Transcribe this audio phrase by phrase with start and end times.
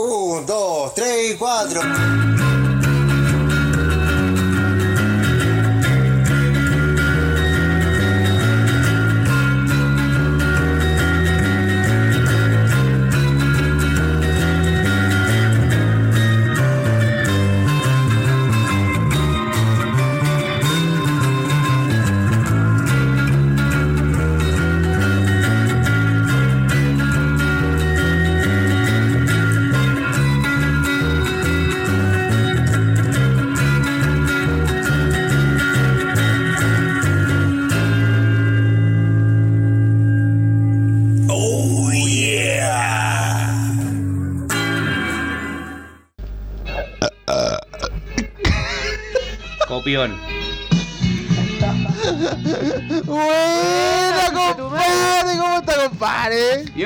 [0.00, 2.59] 1, 2, 3, 4.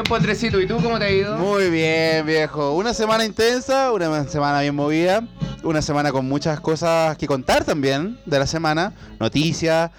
[0.08, 1.36] Potrecito, ¿y tú cómo te ha ido?
[1.38, 2.74] Muy bien, viejo.
[2.74, 5.22] Una semana intensa, una semana bien movida.
[5.62, 8.92] Una semana con muchas cosas que contar también de la semana.
[9.18, 9.90] Noticias.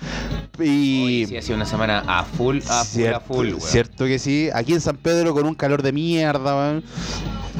[0.59, 1.03] Y.
[1.03, 3.62] Hoy sí ha sido una semana a full, a full, a full, weón.
[3.62, 4.50] cierto que sí.
[4.53, 6.84] Aquí en San Pedro con un calor de mierda, weón.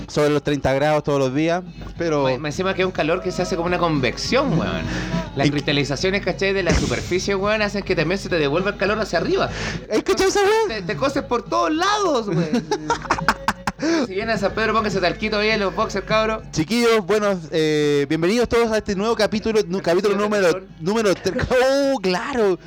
[0.08, 1.64] Sobre los 30 grados todos los días.
[1.98, 2.26] Pero.
[2.26, 4.84] Me me encima que es un calor que se hace como una convección, weón.
[5.36, 6.54] Las cristalizaciones, ¿cachai?
[6.54, 9.50] De la superficie, weón, hacen que también se te devuelva el calor hacia arriba.
[9.92, 10.78] ¿Has cachado esa weá?
[10.78, 12.66] Te, te coses por todos lados, weón.
[13.80, 16.44] si viene a San Pedro, póngase talquito ahí en los boxers, cabros.
[16.52, 21.46] Chiquillos, buenos, eh, bienvenidos todos a este nuevo capítulo, nu- capítulo número, número 3.
[21.50, 22.58] ¡Oh, claro!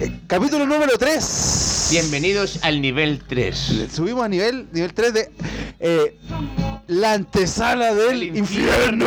[0.00, 1.88] Eh, capítulo número 3.
[1.90, 3.88] Bienvenidos al nivel 3.
[3.92, 5.30] Subimos a nivel, nivel 3 de
[5.80, 6.16] eh,
[6.86, 9.06] la antesala del El infierno.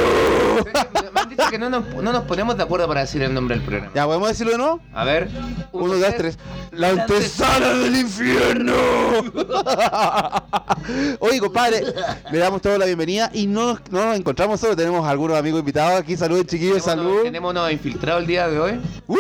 [1.14, 3.56] Me han dicho que no nos, no nos ponemos de acuerdo para decir el nombre
[3.56, 3.92] del programa.
[3.96, 4.82] Ya, ¿podemos decirlo de nuevo?
[4.94, 5.30] A ver.
[5.72, 6.38] 1, 2, 3.
[6.74, 8.74] La antesala del infierno.
[11.20, 11.84] Oye, compadre,
[12.32, 15.60] le damos toda la bienvenida y no nos, no nos encontramos solo, tenemos algunos amigos
[15.60, 16.16] invitados aquí.
[16.16, 17.24] Saluden, chiquillos, salud.
[17.24, 18.80] Tenemos unos infiltrados el día de hoy.
[19.08, 19.20] ¡Woohoo!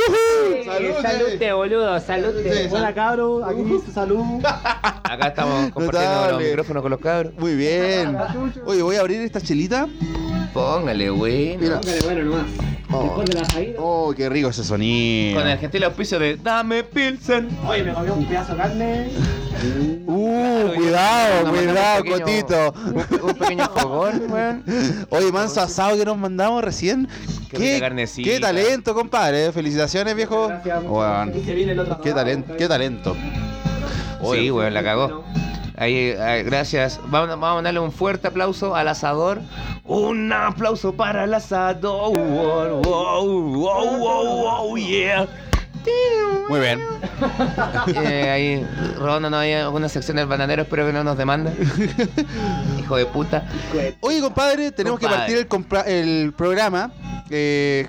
[0.53, 2.69] Eh, Salute, boludo, salute.
[2.72, 4.24] Hola, cabro, aquí su salud.
[4.44, 6.46] Acá estamos compartiendo los Notable.
[6.47, 7.34] micrófonos con los cabros.
[7.38, 8.18] Muy bien.
[8.66, 9.88] Oye, voy a abrir esta chelita.
[10.54, 11.58] Póngale, güey.
[11.58, 11.80] Mira.
[11.81, 12.46] Póngale bueno nomás.
[12.96, 13.04] Oh.
[13.04, 13.74] Después de la salida.
[13.80, 15.40] Oh, qué rico ese sonido.
[15.40, 17.50] Con el gentil auspicio de Dame Pilsen.
[17.68, 19.08] Oye, me comió un pedazo de carne.
[20.06, 22.74] Uh, cuidado, cuidado, un pequeño- Cotito.
[22.86, 24.64] Un, un pequeño fogón, weón.
[25.09, 27.08] Oye, manso asado que nos mandamos recién.
[27.50, 29.52] Qué Qué, qué talento, compadre.
[29.52, 30.48] Felicitaciones, viejo.
[30.48, 30.84] Gracias.
[30.86, 33.16] Otro Qué talento, qué talento.
[34.34, 35.24] Sí, weón, la cagó.
[35.75, 37.00] Ahí, ahí, gracias.
[37.07, 39.41] Vamos, vamos a darle un fuerte aplauso al asador.
[39.85, 42.17] Un aplauso para el asador.
[42.17, 45.28] Wow, wow, wow, yeah.
[46.50, 46.79] Muy bien.
[47.95, 48.67] Eh, ahí
[48.97, 51.56] robándonos ahí alguna sección del bananero, espero que no nos demanden.
[52.79, 53.47] Hijo de puta.
[54.01, 55.47] Oye, compadre, tenemos que partir el,
[55.88, 56.91] el programa
[57.29, 57.88] eh,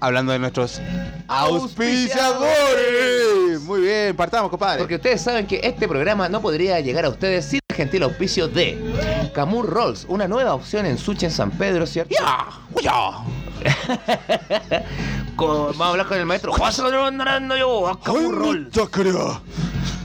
[0.00, 0.80] hablando de nuestros
[1.28, 3.60] auspiciadores.
[3.62, 4.78] Muy bien, partamos, compadre.
[4.80, 8.48] Porque ustedes saben que este programa no podría llegar a ustedes sin el gentil auspicio
[8.48, 12.14] de Camur Rolls, una nueva opción en sushi en San Pedro, ¿cierto?
[12.18, 12.48] Ya,
[12.82, 13.10] ya.
[15.36, 16.52] Con- vamos a hablar con el maestro
[17.56, 18.70] yo, a Camur Rolls.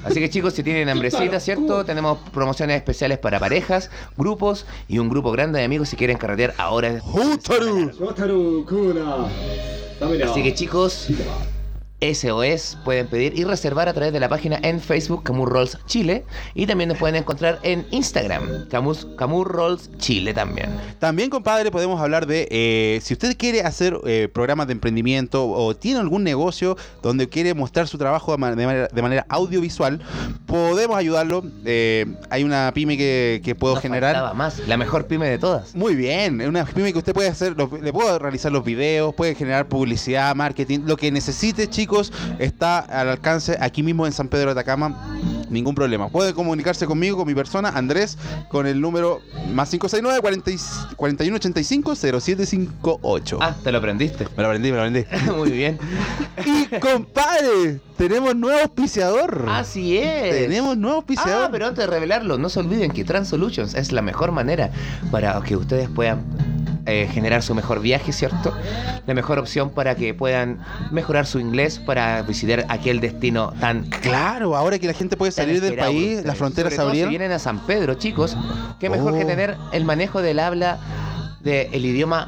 [0.03, 1.85] Así que chicos, si tienen hambrecita, ¿cierto?
[1.85, 6.53] Tenemos promociones especiales para parejas, grupos y un grupo grande de amigos si quieren carretear
[6.57, 7.00] ahora.
[10.23, 11.07] Así que chicos,
[12.01, 16.25] SOS pueden pedir y reservar a través de la página en Facebook Camur Rolls Chile
[16.56, 20.69] y también nos pueden encontrar en Instagram Camus, Camur Rolls Chile también.
[21.00, 25.75] También, compadre, podemos hablar de eh, si usted quiere hacer eh, programas de emprendimiento o
[25.75, 30.01] tiene algún negocio donde quiere mostrar su trabajo de ma- de manera, de manera audiovisual,
[30.45, 31.44] podemos ayudarlo.
[31.66, 34.34] Eh, hay una pyme que, que puedo Nos generar.
[34.35, 35.75] más, la mejor pyme de todas.
[35.75, 39.13] Muy bien, es una pyme que usted puede hacer, lo- le puedo realizar los videos,
[39.13, 41.91] puede generar publicidad, marketing, lo que necesite, chicos,
[42.40, 45.18] está al alcance aquí mismo en San Pedro de Atacama.
[45.50, 46.07] Ningún problema.
[46.07, 49.19] Puede comunicarse conmigo, con mi persona, Andrés, con el número
[49.53, 50.57] más 569 40 y-
[50.96, 53.38] 4185 0758.
[53.41, 54.28] Ah, te lo aprendiste.
[54.38, 55.05] Me lo aprendí, me lo aprendí.
[55.38, 55.78] Muy bien.
[56.46, 59.46] Y compadre, tenemos nuevo auspiciador.
[59.49, 60.29] Así es.
[60.32, 61.44] Tenemos nuevo auspiciador.
[61.47, 64.72] Ah, pero antes de revelarlo, no se olviden que Trans Solutions es la mejor manera
[65.11, 66.23] para que ustedes puedan
[66.85, 68.53] eh, generar su mejor viaje, ¿cierto?
[69.05, 70.59] La mejor opción para que puedan
[70.91, 75.61] mejorar su inglés para visitar aquel destino tan Claro, ahora que la gente puede salir
[75.61, 77.09] del país, las fronteras se todo Si abrieron.
[77.09, 78.35] vienen a San Pedro, chicos,
[78.79, 79.17] qué mejor Oh.
[79.17, 80.79] que tener el manejo del habla
[81.41, 82.28] del idioma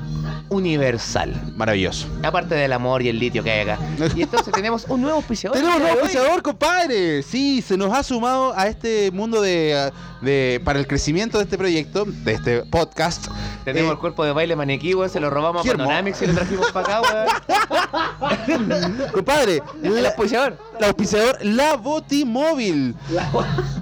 [0.49, 1.33] universal.
[1.55, 2.07] Maravilloso.
[2.23, 3.79] Aparte del amor y el litio que hay acá.
[4.15, 5.57] Y entonces tenemos un nuevo auspiciador.
[5.57, 7.23] Tenemos un nuevo de auspiciador, compadre.
[7.23, 9.91] Sí, se nos ha sumado a este mundo de,
[10.23, 13.27] de- para el crecimiento de este proyecto, de este podcast.
[13.63, 15.09] Tenemos Eh, el cuerpo de baile maniquí, weón.
[15.09, 15.71] Se lo robamos a.
[15.71, 17.27] Panoramix y lo trajimos para acá, weón.
[19.13, 20.57] compadre, El la, auspiciador.
[20.79, 22.95] el auspiciador La Botimóvil.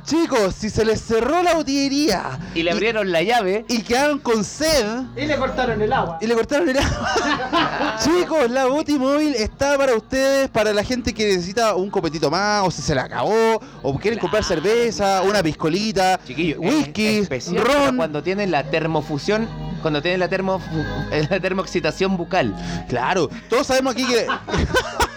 [0.06, 3.66] Chicos, si se les cerró la botillería Y le abrieron la llave.
[3.70, 4.86] y quedaron con sed
[5.16, 6.18] Y le cortaron el agua.
[6.22, 7.98] y le cortaron el agua.
[8.04, 12.72] Chicos, la Botimóvil está para ustedes, para la gente que necesita un copetito más, o
[12.72, 16.20] si se le acabó, o quieren comprar cerveza, una piscolita,
[16.58, 17.98] Whisky, ron.
[17.98, 19.48] cuando tienen la termofusión,
[19.82, 20.62] cuando tienen la termo
[21.30, 22.56] la termoexcitación bucal.
[22.90, 24.28] Claro, todos sabemos aquí que.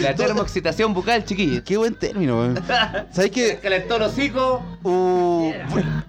[0.00, 1.62] La termoexcitación bucal, chiquillo.
[1.64, 2.60] Qué buen término, weón.
[3.12, 3.58] ¿Sabes qué?
[3.62, 4.62] Calentó el hocico.
[4.82, 5.52] Uh,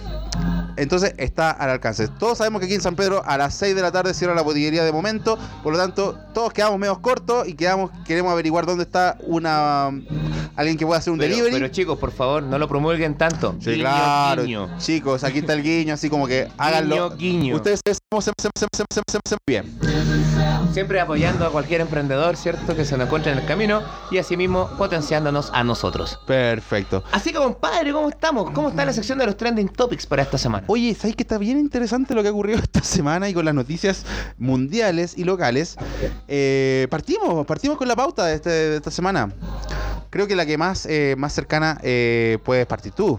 [0.80, 2.08] Entonces está al alcance.
[2.08, 4.40] Todos sabemos que aquí en San Pedro a las 6 de la tarde cierra la
[4.40, 5.38] botillería de momento.
[5.62, 9.90] Por lo tanto, todos quedamos menos cortos y quedamos, queremos averiguar dónde está una
[10.56, 11.52] alguien que pueda hacer un delivery.
[11.52, 13.56] Pero chicos, por favor, no lo promulguen tanto.
[13.60, 14.44] Sí, claro.
[14.78, 17.10] Chicos, aquí está el guiño, así como que háganlo.
[17.10, 17.56] Guiño, guiño.
[17.56, 17.80] Ustedes
[19.46, 19.78] bien.
[20.72, 22.74] Siempre apoyando a cualquier emprendedor, ¿cierto?
[22.74, 26.18] Que se nos encuentre en el camino y asimismo potenciándonos a nosotros.
[26.26, 27.04] Perfecto.
[27.12, 28.50] Así que, compadre, ¿cómo estamos?
[28.50, 30.64] ¿Cómo está la sección de los trending topics para esta semana?
[30.72, 33.54] Oye, ¿sabes que está bien interesante lo que ha ocurrido esta semana y con las
[33.56, 34.06] noticias
[34.38, 35.76] mundiales y locales?
[36.28, 39.32] Eh, partimos, partimos con la pauta de, este- de esta semana.
[40.10, 43.18] Creo que la que más, eh, más cercana eh, puedes partir tú.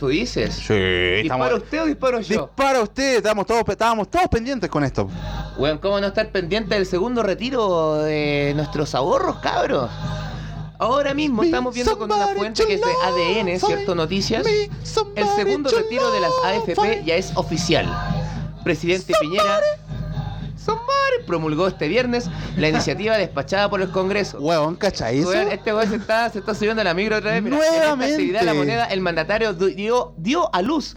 [0.00, 0.54] ¿Tú dices?
[0.56, 0.74] Sí,
[1.22, 2.46] ¿Dispara usted o disparo yo?
[2.46, 5.08] Dispara usted, estábamos todos, estábamos todos pendientes con esto.
[5.56, 9.88] Weón, ¿cómo no estar pendiente del segundo retiro de nuestros ahorros, cabros?
[10.78, 13.96] Ahora mismo estamos viendo con una fuente que es de ADN, ¿cierto?
[13.96, 14.46] Noticias.
[14.46, 17.86] El segundo retiro de las AFP ya es oficial.
[18.62, 19.60] Presidente Piñera
[20.68, 24.38] Somebody promulgó este viernes la iniciativa despachada por el Congreso.
[24.38, 25.28] Huevón, ¿cachai eso?
[25.30, 27.42] Weón, este weón se está, se está subiendo a la micro otra vez.
[27.42, 28.14] Mira, en esta Nuevamente.
[28.14, 30.94] actividad de la moneda, el mandatario dio, dio a luz,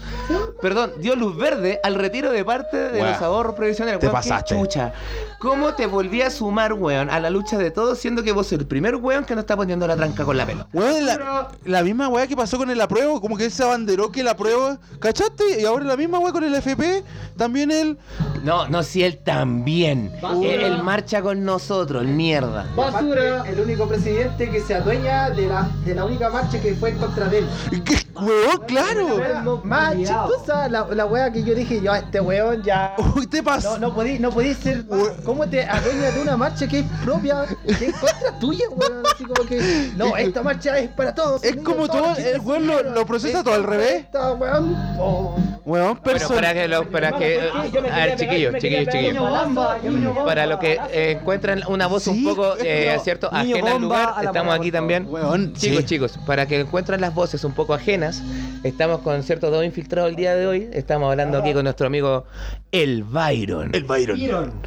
[0.62, 4.00] perdón, dio luz verde al retiro de parte de Weón, los ahorros previsionales.
[4.00, 4.56] te Weón, pasaste.
[4.56, 4.94] chucha.
[5.40, 8.60] ¿Cómo te volví a sumar, weón, a la lucha de todos, siendo que vos sos
[8.60, 10.68] el primer weón que no está poniendo la tranca con la pelo?
[10.74, 14.12] Weón, la, la misma weá que pasó con el apruebo, como que él se abanderó
[14.12, 15.62] que el apruebo, ¿cachaste?
[15.62, 17.04] Y ahora la misma weá con el FP,
[17.38, 17.98] también él.
[18.44, 19.61] No, no, si él también.
[19.66, 22.66] Él, él marcha con nosotros, el mierda.
[22.76, 23.44] Basura.
[23.48, 26.98] El único presidente que se adueña de la, de la única marcha que fue en
[26.98, 27.50] contra de él.
[27.84, 27.96] ¿Qué?
[28.16, 29.62] Weón, claro.
[29.64, 32.96] Más chistosa la, la wea que yo dije, yo a este weón ya.
[33.16, 33.72] Uy, te pasa.
[33.72, 34.86] No, no podí, no podí ser.
[35.24, 39.04] ¿Cómo te adueñas de una marcha que es propia, que es contra tuya, weón?
[39.14, 39.92] Así como que.
[39.96, 41.44] No, esta marcha es para todos.
[41.44, 44.02] Es como todo, el weón lo, lo procesa todo al revés.
[44.02, 44.76] Esta, weón.
[45.00, 45.36] Oh.
[45.72, 50.18] Weón, para que, lo, para que a ver, chiquillos, chiquillos, chiquillos.
[50.26, 53.30] Para lo que eh, encuentran una voz un poco, eh, ¿cierto?
[53.32, 55.08] Ajena al lugar, estamos aquí también.
[55.54, 58.22] Chicos, chicos, para que encuentren las voces un poco ajenas,
[58.64, 60.70] estamos con ciertos dos infiltrados el día de hoy.
[60.74, 62.26] Estamos hablando aquí con nuestro amigo
[62.74, 64.20] El Byron El Byron.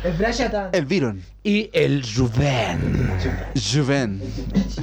[0.05, 0.71] El Brayatan.
[0.73, 1.34] El Byron.
[1.45, 3.11] Y el Rubén.
[3.55, 4.23] Juven.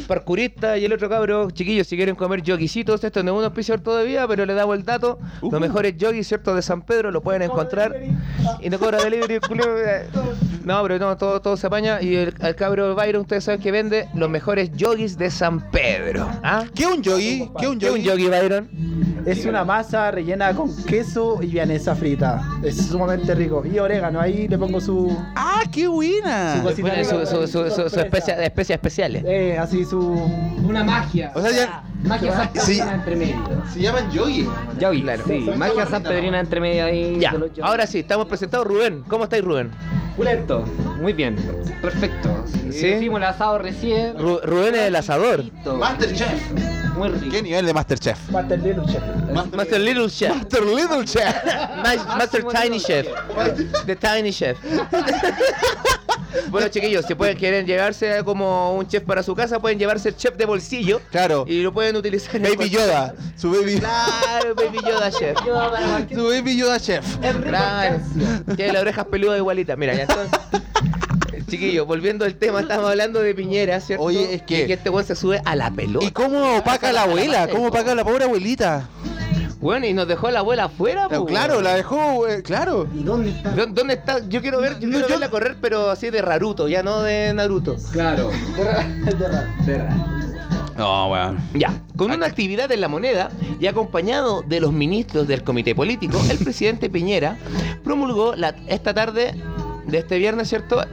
[0.07, 3.83] Parkurista y el otro cabro, chiquillos, si quieren comer yoguisitos, esto no es un auspiciador
[3.83, 5.17] todavía, pero le damos el dato.
[5.41, 6.53] Los mejores yogis, ¿cierto?
[6.53, 7.99] De San Pedro lo pueden encontrar.
[8.61, 9.35] Y no cobra delivery,
[9.85, 10.07] eh.
[10.63, 11.99] No, pero no, todo, todo se apaña.
[11.99, 16.29] Y el, el cabro Byron, ustedes saben que vende los mejores yogis de San Pedro.
[16.43, 16.65] ¿Ah?
[16.75, 17.49] ¿Qué es un yogi?
[17.57, 18.23] ¿Qué es un ¿Qué es un yogi?
[18.23, 18.69] yogi, Byron?
[19.25, 22.41] Es una masa rellena con queso y vianesa frita.
[22.63, 23.63] Es sumamente rico.
[23.65, 25.15] Y orégano, ahí le pongo su.
[25.35, 26.50] ¡Ah, qué buena!
[26.59, 29.23] Su Le ponen su, su, su, su, su especia- especias especiales.
[29.25, 29.99] Eh, así su.
[30.63, 31.31] Una magia.
[31.35, 31.83] O sea, ya.
[32.03, 32.75] Magia Sí.
[32.75, 33.35] sanpedrina entre medio.
[33.71, 34.49] Se llaman yogi.
[34.79, 35.23] Yogi, Claro.
[35.27, 35.51] sí.
[35.55, 37.17] Magia sanpedrina entre medio ahí.
[37.19, 38.65] Ya, ahora sí, estamos presentados.
[38.67, 39.71] Rubén, ¿cómo estáis, Rubén?
[40.17, 40.65] Pulento.
[40.99, 41.35] Muy bien.
[41.81, 42.43] Perfecto.
[42.71, 42.87] ¿Sí?
[42.87, 44.15] Hicimos el asado recién.
[44.17, 45.43] Ru- Rubén es el asador.
[45.77, 46.41] Masterchef.
[47.01, 47.31] Muy rico.
[47.35, 48.29] ¿Qué nivel de Masterchef?
[48.29, 49.01] Master Little Chef.
[49.55, 50.35] Master Little Chef.
[50.35, 51.35] Master Little Chef.
[51.77, 53.07] Ma- Master Tiny Chef.
[53.87, 54.57] The Tiny Chef.
[56.49, 60.15] Bueno, chiquillos, si pueden quieren llevarse como un chef para su casa, pueden llevarse el
[60.15, 61.43] chef de bolsillo Claro.
[61.47, 63.13] y lo pueden utilizar en Baby cualquier- Yoda.
[63.35, 63.79] Su baby.
[63.79, 65.37] Claro, Baby Yoda Chef.
[66.13, 67.17] Su baby Yoda chef.
[67.43, 67.99] Claro.
[68.55, 69.77] Tiene las orejas peludas igualitas.
[69.77, 70.39] Mira, ya entonces.
[71.51, 74.03] Chiquillos, volviendo al tema, estamos hablando de Piñera, ¿cierto?
[74.05, 76.05] Oye, es que- Y que este weón se sube a la pelota.
[76.05, 77.47] ¿Y cómo opaca la abuela?
[77.51, 78.87] ¿Cómo opaca la pobre abuelita?
[79.59, 82.87] Bueno, y nos dejó a la abuela afuera, po, claro, la dejó, eh, claro.
[82.97, 83.51] ¿Y dónde está?
[83.53, 84.27] ¿Dó- ¿Dónde está?
[84.27, 87.01] Yo quiero ver, yo No, quiero yo- verla correr, pero así de Raruto, ya no
[87.03, 87.75] de Naruto.
[87.91, 88.31] Claro.
[88.57, 90.07] De ra- De ra-
[90.77, 91.37] No, weón.
[91.53, 93.29] Ya, con una actividad en la moneda
[93.59, 97.37] y acompañado de los ministros del comité político, el presidente Piñera
[97.83, 99.35] promulgó la- esta tarde
[99.85, 100.83] de este viernes, ¿cierto?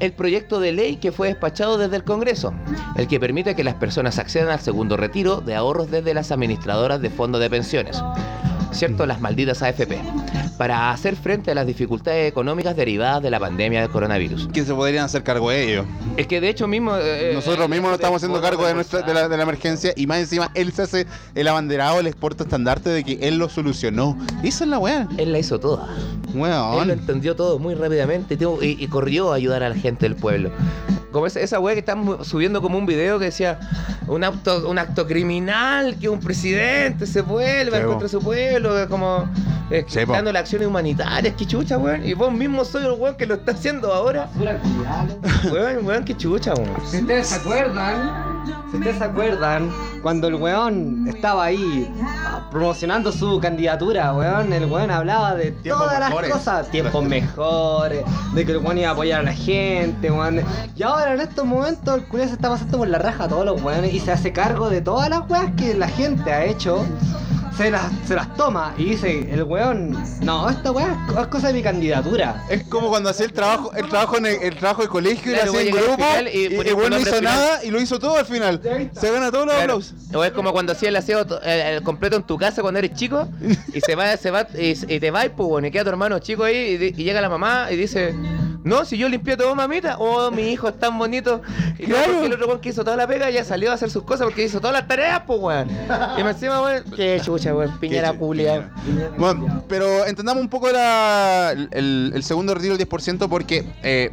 [0.00, 2.54] El proyecto de ley que fue despachado desde el Congreso,
[2.96, 7.02] el que permite que las personas accedan al segundo retiro de ahorros desde las administradoras
[7.02, 8.02] de fondos de pensiones,
[8.72, 9.06] ¿cierto?
[9.06, 9.98] Las malditas AFP,
[10.58, 14.48] para hacer frente a las dificultades económicas derivadas de la pandemia del coronavirus.
[14.52, 15.84] Que se podrían hacer cargo de ello.
[16.16, 16.94] Es que de hecho mismo...
[16.96, 19.92] eh, Nosotros eh, mismos nos estamos haciendo cargo de, nuestra, de, la, de la emergencia
[19.96, 23.48] y más encima él se hace el abanderado, el exporta estandarte de que él lo
[23.48, 24.16] solucionó.
[24.42, 25.08] Esa es la weá.
[25.18, 25.88] Él la hizo toda.
[26.32, 26.90] Él lo Weón.
[26.90, 30.50] entendió todo muy rápidamente y- y corrió a ayudar a la gente del pueblo.
[31.12, 33.58] Como esa, esa wea que están subiendo como un video que decía
[34.06, 39.28] un acto, un acto criminal, que un presidente se vuelva Sí, contra su pueblo, como
[39.70, 42.04] eh, Sí, dando las acciones humanitarias, qué chucha, weón.
[42.04, 44.28] Y vos mismo soy el weón que lo está haciendo ahora.
[45.50, 46.70] Weón, weón, qué chucha, weón.
[46.86, 49.70] Si ustedes se acuerdan, si ustedes se acuerdan,
[50.02, 56.00] cuando el weón estaba ahí ah, promocionando su candidatura, weón, el weón hablaba de todas
[56.00, 56.30] mejores.
[56.30, 60.40] las cosas, tiempos mejores, de que el weón iba a apoyar a la gente, weón.
[60.76, 63.44] Y ahora en estos momentos el culiao se está pasando por la raja a todos
[63.44, 66.84] los weones y se hace cargo de todas las weas que la gente ha hecho.
[67.56, 69.92] Se las, se las toma y dice el weón,
[70.22, 72.42] no, esta wea es, es cosa de mi candidatura.
[72.48, 75.52] Es como cuando hacía el trabajo, el trabajo en el, el trabajo de colegio Claro,
[75.52, 77.70] y lo hacía en grupo y y, ponía el weón tu no hizo nada y
[77.70, 78.62] lo hizo todo al final.
[78.98, 79.72] Se gana todos los Claro.
[79.74, 79.94] aplausos.
[80.14, 83.28] O es como cuando hacía el aseo el completo en tu casa cuando eres chico
[83.74, 85.90] y se va, se va y, y te va y pues bueno, y queda tu
[85.90, 88.14] hermano chico ahí y, y llega la mamá y dice,
[88.62, 91.40] no, si yo limpié todo mamita, oh mi hijo es tan bonito.
[91.78, 92.12] Y Claro.
[92.12, 94.26] porque el otro weón que hizo toda la pega ya salió a hacer sus cosas
[94.26, 95.68] porque hizo todas las tareas, pues weón.
[96.18, 98.70] Y me encima, weón, qué chucha, weón, piñera culia.
[99.16, 104.10] Bueno, pero entendamos un poco la- el, el segundo retiro del 10% porque eh,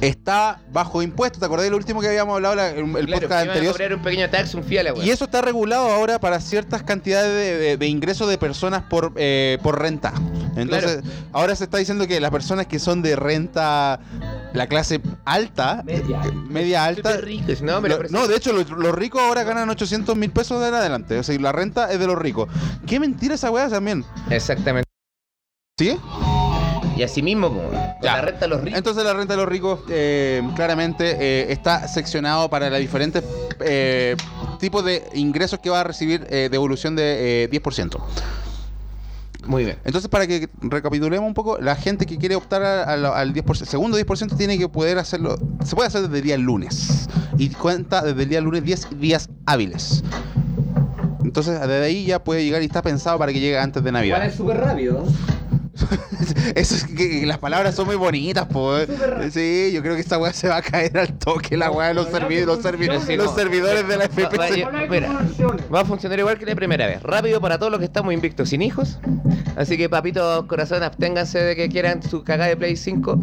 [0.00, 1.38] está bajo impuesto.
[1.38, 3.72] ¿Te acordás del último que habíamos hablado la- el, el Claro, podcast anterior?
[3.72, 5.06] cobrar un pequeño tax, un fiel, weón.
[5.06, 9.12] Y eso está regulado ahora para ciertas cantidades de, de- de ingresos de personas por,
[9.16, 10.12] eh, por renta.
[10.56, 14.00] Entonces, ahora se está diciendo que las personas que son de renta,
[14.54, 16.22] la clase alta, Media.
[16.24, 17.16] eh, media alta.
[17.18, 20.60] Ricos, no, pero lo- no, de hecho, los, los ricos ahora ganan 800 mil pesos
[20.62, 21.18] de en adelante.
[21.18, 22.48] O sea, la renta es de los ricos.
[22.86, 24.04] Qué mentira esa weá también.
[24.30, 24.86] Exactamente.
[25.78, 25.98] ¿Sí?
[26.96, 27.66] Y así mismo, con
[28.02, 28.78] la renta de los ricos.
[28.78, 33.22] Entonces la renta de los ricos eh, claramente eh, está seccionado para los diferentes
[33.60, 34.16] eh,
[34.58, 38.00] tipos de ingresos que va a recibir eh, devolución de eh, 10%.
[39.46, 39.76] Muy bien.
[39.84, 43.32] Entonces, para que recapitulemos un poco, la gente que quiere optar a- a la- al
[43.32, 47.08] 10%, segundo 10% tiene que poder hacerlo, se puede hacer desde el día lunes.
[47.38, 50.02] Y cuenta desde el día lunes 10 días hábiles.
[51.22, 54.02] Entonces, desde ahí ya puede llegar y está pensado para que llegue antes de Igual
[54.02, 54.26] Navidad.
[54.26, 55.04] es súper rápido.
[56.54, 58.88] Eso es que, que las palabras son muy bonitas, pues.
[59.32, 61.94] Sí, yo creo que esta weá se va a caer al toque, la weá de
[61.94, 63.16] los, servi- los, servidores de
[63.96, 64.56] la Va- va- FPC.
[64.58, 65.08] ya- mira,
[65.74, 67.02] va a funcionar igual que la primera vez.
[67.02, 68.98] Rápido para todos los que estamos invictos sin hijos.
[69.56, 73.20] Así que, papito corazón, absténganse de que quieran su cagada de Play 5.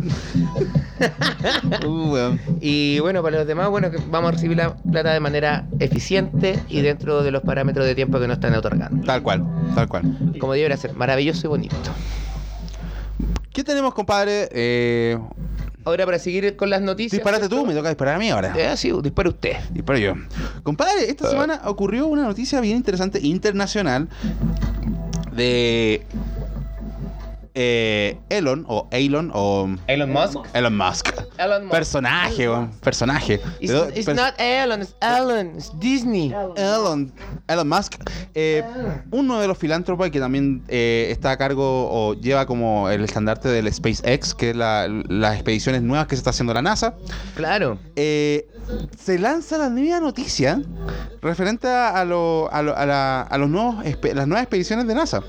[1.86, 2.38] Uh.
[2.62, 6.60] Y bueno, para los demás, bueno, que vamos a recibir la plata de manera eficiente
[6.70, 9.06] y dentro de los parámetros de tiempo que nos están otorgando.
[9.06, 9.44] Tal cual,
[9.76, 10.04] tal cual.
[10.40, 11.76] Como debería ser, maravilloso y bonito.
[13.52, 14.50] ¿Qué tenemos, compadre?
[14.52, 15.18] Eh,
[15.86, 17.12] Ahora, para seguir con las noticias.
[17.12, 18.54] disparate tú, me toca disparar a mí ahora.
[18.58, 19.58] Eh, sí, dispara usted.
[19.72, 20.14] Disparo yo.
[20.64, 24.08] Compadre, esta semana ocurrió una noticia bien interesante internacional
[25.36, 26.06] de
[27.54, 30.38] eh, Elon o Elon o Elon Musk.
[30.54, 31.10] Elon Musk.
[31.38, 31.72] Elon Musk.
[31.72, 33.40] Personaje, weón, personaje.
[33.60, 36.32] It's, De- it's pers- not Elon, it's Elon, it's Disney.
[36.56, 37.12] Elon,
[37.48, 37.96] Elon Musk,
[38.36, 38.64] eh,
[39.12, 43.50] uno de los filántropos que también eh, está a cargo o lleva como el estandarte
[43.50, 46.96] del SpaceX, que es la- las expediciones nuevas que se está haciendo la NASA,
[47.36, 47.78] Claro.
[47.96, 48.48] eh,
[48.98, 50.62] se lanza la nueva noticia
[51.22, 53.76] referente a, lo- a lo- a la- a los nuevos,
[54.14, 55.22] las nuevas expediciones de NASA.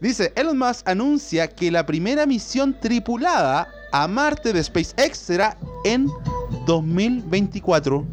[0.00, 3.68] Dice, Elon Musk anuncia que la primera misión tripulada
[4.02, 6.06] a Marte de SpaceX será en
[6.66, 8.04] 2024.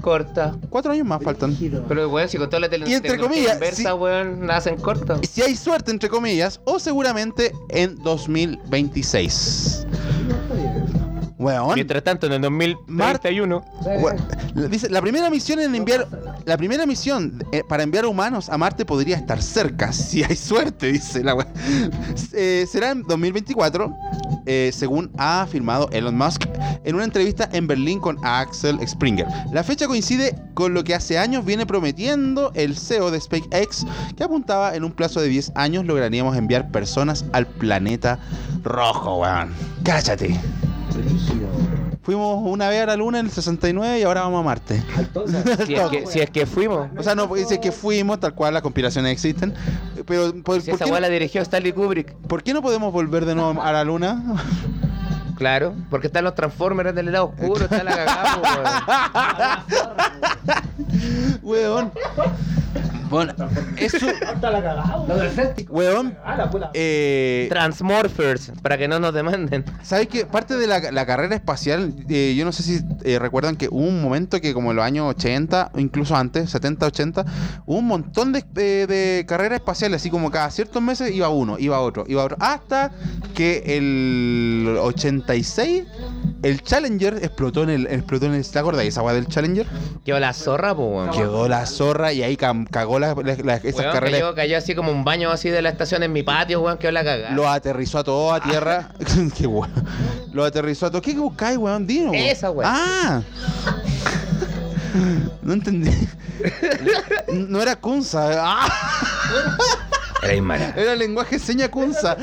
[0.00, 0.56] Corta.
[0.70, 1.56] Cuatro años más faltan.
[1.88, 3.92] Pero, weón, si con toda la tele Y entre comillas, inversa, sí.
[3.98, 5.20] weón, nacen cortos.
[5.28, 9.86] Si hay suerte, entre comillas, o seguramente en 2026.
[11.40, 11.74] Weón.
[11.74, 13.64] Mientras tanto, en el 2031.
[14.02, 16.06] We- Dice, la primera misión en enviar,
[16.44, 20.92] la primera misión eh, para enviar humanos a Marte podría estar cerca, si hay suerte,
[20.92, 21.46] dice la wea.
[22.34, 23.92] Eh, será en 2024.
[24.46, 26.44] eh, según ha afirmado Elon Musk
[26.84, 29.26] en una entrevista en Berlín con Axel Springer.
[29.52, 34.24] La fecha coincide con lo que hace años viene prometiendo el CEO de SpaceX, que
[34.24, 38.18] apuntaba en un plazo de 10 años lograríamos enviar personas al planeta
[38.62, 39.50] rojo, weón.
[39.84, 40.38] Cáchate.
[42.02, 44.82] Fuimos una vez a la luna en el 69 y ahora vamos a Marte.
[45.66, 46.88] Si es que, si es que fuimos.
[46.96, 49.54] O sea, no dice que fuimos, tal cual las conspiraciones existen.
[50.06, 52.14] Pero, ¿por, Si por esa qué, weá la dirigió Stanley Kubrick.
[52.26, 54.22] por qué no podemos volver de nuevo a la luna?
[55.36, 59.64] Claro, porque están los Transformers del lado oscuro, está la cagada.
[61.42, 61.92] Weón.
[63.10, 63.34] Bueno,
[63.76, 64.06] eso.
[65.68, 66.16] Weón.
[66.74, 69.64] Eh, Transmorphers, para que no nos demanden.
[69.82, 70.26] ¿Sabes qué?
[70.26, 73.80] Parte de la, la carrera espacial, eh, yo no sé si eh, recuerdan que hubo
[73.82, 77.24] un momento que como en los años 80, o incluso antes, 70, 80,
[77.66, 81.58] hubo un montón de, de, de carreras espaciales, así como cada ciertos meses iba uno,
[81.58, 82.92] iba otro, iba otro, hasta
[83.34, 85.84] que el 86
[86.42, 89.66] el Challenger explotó en el, explotó en el, ¿te acuerdas de esa weá del Challenger?
[90.04, 91.10] Quedó la zorra, po, weón.
[91.10, 94.20] Quedó la zorra y ahí cagó la- la- la- esas Weón, carreras.
[94.20, 96.92] cayó, cayó así como un baño así de la estación en mi patio, weón, quedó
[96.92, 97.30] la cagada.
[97.32, 98.90] Lo aterrizó a todo a tierra.
[99.36, 99.70] Qué weón.
[100.32, 101.02] Lo aterrizó a todo.
[101.02, 101.86] ¿Qué buscáis, weón?
[101.86, 102.10] Dino.
[102.10, 102.24] weón.
[102.24, 102.70] Esa, weón.
[102.72, 103.22] Ah.
[105.42, 105.90] No entendí.
[107.32, 108.30] No era Kunza.
[108.34, 108.68] Ah,
[110.22, 110.74] Era Aymara.
[110.76, 112.16] era lenguaje seña Kunza.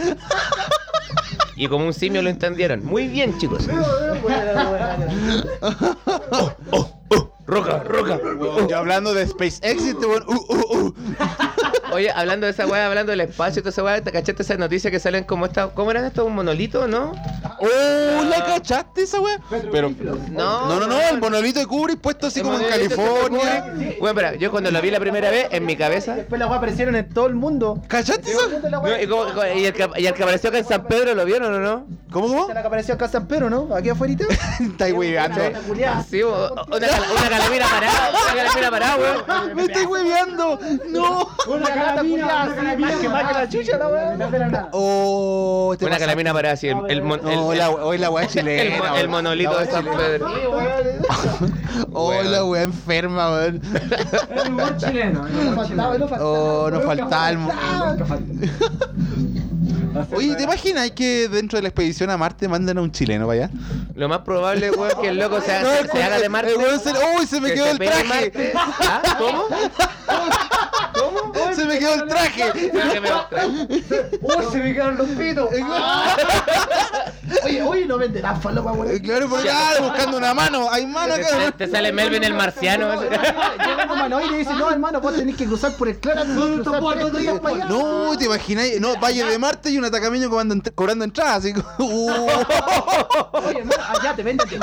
[1.57, 2.85] Y como un simio lo entendieron.
[2.85, 3.67] Muy bien, chicos.
[7.47, 8.19] Roca, roca.
[8.69, 10.23] Yo hablando de SpaceX este weón.
[10.27, 10.93] Uh, uh, uh.
[11.93, 14.57] Oye, hablando de esa weá, hablando del espacio y toda esa weá, ¿te cachaste esas
[14.57, 15.69] noticias que salen como esta?
[15.69, 16.25] ¿Cómo eran estos?
[16.25, 17.11] ¿Un monolito, no?
[17.59, 19.39] Oh, ¿la cachaste esa weá?
[19.71, 19.89] Pero.
[20.31, 20.67] No.
[20.67, 23.73] No, no, no, el monolito de Kubrick puesto así como en California.
[23.99, 26.15] Bueno, espera, yo cuando lo vi la primera vez, en mi cabeza.
[26.15, 27.81] Después las weas aparecieron en todo el mundo.
[27.87, 29.01] ¿Cachaste esa?
[29.01, 29.25] y, como-
[29.55, 31.87] y el que, y el que apareció acá en San Pedro, ¿lo vieron o no?
[32.11, 32.47] ¿Cómo, cómo?
[32.53, 33.73] La que apareció acá en San Pedro, ¿no?
[33.75, 34.07] Aquí afuera.
[34.59, 36.03] Estáis culiada.
[36.09, 39.55] Sí, una, una calamina parada, una calamina parada, weón.
[39.55, 40.59] Me estoy hueveando.
[40.89, 41.27] No.
[41.77, 44.69] Una lata culiada, así, más que más que la chucha, la wea.
[44.71, 46.67] Oh, te Una calamina parada, así.
[46.69, 48.75] El, el, mon- hoy la weá el, chilena.
[48.75, 49.09] el weón.
[49.11, 49.85] monolito de weá San.
[49.85, 50.27] Pedro.
[51.93, 53.61] Oh, la weá enferma, weón.
[54.29, 55.27] El humor chileno.
[55.27, 56.07] el humor chileno.
[56.19, 57.37] Oh, nos faltaba el.
[57.39, 58.17] Nunca faltaba.
[60.15, 63.45] Oye, ¿te imaginas que dentro de la expedición a Marte mandan a un chileno para
[63.45, 63.51] allá?
[63.95, 66.53] Lo más probable, weón, que el loco se, se- haga de el- Marte.
[66.55, 68.05] ¡Uy, se me que quedó se el pegue traje!
[68.07, 68.53] Marte.
[68.55, 69.01] ¿Ah?
[69.17, 69.43] ¿Cómo?
[71.55, 72.51] ¡Se me quedó el traje!
[72.53, 73.09] Se me-
[74.21, 75.49] ¡Uy, se me quedaron los pitos!
[77.43, 79.01] Oye, oye, no venderán falopa, Eh, weón.
[79.41, 80.69] Claro, buscando una mano.
[80.71, 81.51] Hay mano te, acá.
[81.51, 83.01] te sale Melvin el marciano.
[83.01, 86.23] Llega un humanoide y dice, no, hermano, vos tenés que cruzar por el claro.
[87.69, 91.53] No, te imagináis, no, Valle de Marte y un atacameño cobrando, ent- cobrando entrada, así
[91.53, 91.67] como.
[91.79, 92.09] Uh.
[93.33, 94.57] Oye, hermano, allá te venden de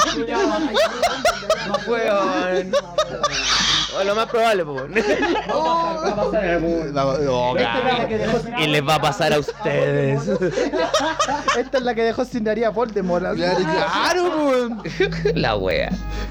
[1.66, 2.72] No weón.
[3.98, 4.74] O lo más probable, po.
[5.54, 8.87] Va a pasar en algún La- oh, Esta es la que dejó sin- Y les
[8.88, 10.20] va a pasar a ustedes.
[11.59, 13.24] Esta es la que dejó sin nariz a Voldemort.
[13.24, 13.37] así.
[13.40, 14.68] Claro, claro.
[15.35, 15.90] La wea.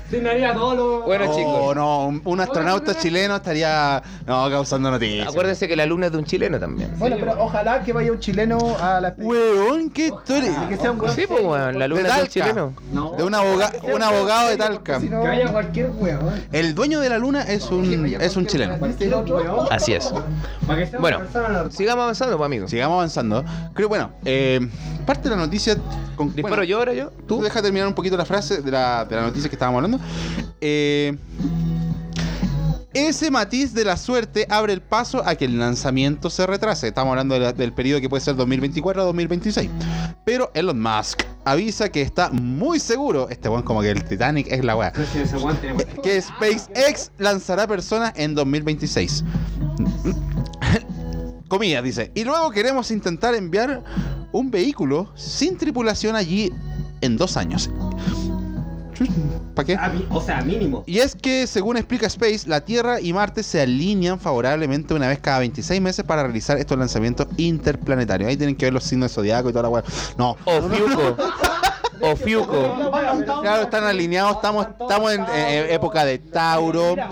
[0.10, 0.24] Sin
[0.54, 1.02] todo lo.
[1.04, 1.76] Bueno, Oh, chicos.
[1.76, 5.28] no, un- un astronauta chileno estaría no, causando noticias.
[5.28, 6.92] Acuérdense que la luna es de un chileno también.
[7.00, 10.68] Bueno, pero ojalá que vaya un chileno a la Weón, qué historia.
[10.70, 12.32] que sea un weón Sí, pues weón, la luna es de un Talca.
[12.32, 12.74] chileno.
[12.92, 13.12] No.
[13.18, 15.00] De un, aboga- un abogado de Talca.
[15.00, 16.46] Si no- Que haya cualquier weón.
[16.52, 18.78] El dueño de la luna es un, es un chileno.
[19.70, 20.12] Así es.
[21.00, 21.22] Bueno,
[21.70, 22.72] sigamos avanzando, pues, amigos.
[22.72, 23.44] Sigamos avanzando.
[23.74, 24.60] Creo, bueno, eh,
[25.06, 25.78] parte de la noticia.
[26.16, 27.10] Con, Disparo bueno, yo ahora yo.
[27.28, 27.42] Tú Tú.
[27.42, 30.00] deja terminar un poquito la frase de la, de la noticia que estábamos hablando.
[30.62, 31.18] Eh,
[32.94, 36.88] ese matiz de la suerte abre el paso a que el lanzamiento se retrase.
[36.88, 39.70] Estamos hablando de la- del periodo que puede ser 2024 a 2026.
[40.26, 44.64] Pero Elon Musk avisa que está muy seguro, este weón como que el Titanic es
[44.64, 44.92] la weá,
[46.02, 49.24] que SpaceX lanzará personas en 2026.
[51.50, 52.12] Comillas, dice.
[52.16, 53.84] Y luego queremos intentar enviar
[54.32, 56.52] un vehículo sin tripulación allí
[57.02, 57.70] en dos años.
[59.56, 59.78] ¿Para qué?
[60.10, 60.84] O sea, mínimo.
[60.86, 65.20] Y es que, según explica Space, la Tierra y Marte se alinean favorablemente una vez
[65.20, 68.30] cada 26 meses para realizar estos lanzamientos interplanetarios.
[68.30, 69.84] Ahí tienen que ver los signos del zodiaco y toda la weá.
[70.18, 70.38] No.
[70.46, 71.18] O Fiuco.
[72.02, 72.92] O Fiuco.
[73.42, 76.96] Claro, están alineados, estamos, estamos en eh, época de Tauro.
[76.96, 77.08] Ya,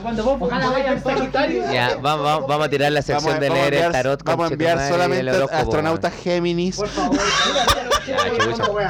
[2.01, 4.23] vamos, vamos, vamos a tirar la sección de leer el tarot.
[4.23, 6.75] vamos a enviar solamente astronautas Géminis.
[6.77, 7.17] Por favor,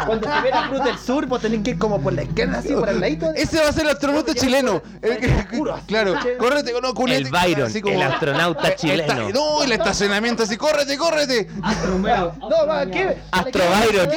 [0.06, 2.60] Cuando se ve la cruz del sur, vos tenés que ir como por la izquierda,
[2.60, 3.32] así por el ladito.
[3.36, 4.82] Ese va a ser el astronauta chileno.
[5.02, 5.46] El que-
[5.88, 9.30] claro, córrete, no, culete, El Byron, así como- el astronauta Eh, chileno.
[9.30, 11.48] no, el estacionamiento así, córrete, córrete.
[11.52, 13.18] No, va, quiebre.
[13.32, 14.10] Astro Byron.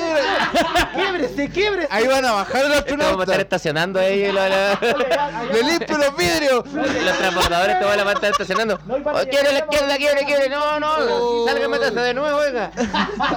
[0.95, 1.49] Quiebrese,
[1.91, 6.17] Ahí van a bajar el Vamos a estar estacionando ahí los, los, Le limpio los
[6.17, 6.65] vidrios.
[6.73, 8.79] los transportadores, te van a estar estacionando.
[8.89, 10.49] Oh, quiere la izquierda, quiere, quiere.
[10.49, 12.71] No, no, salga, métase de nuevo, oiga.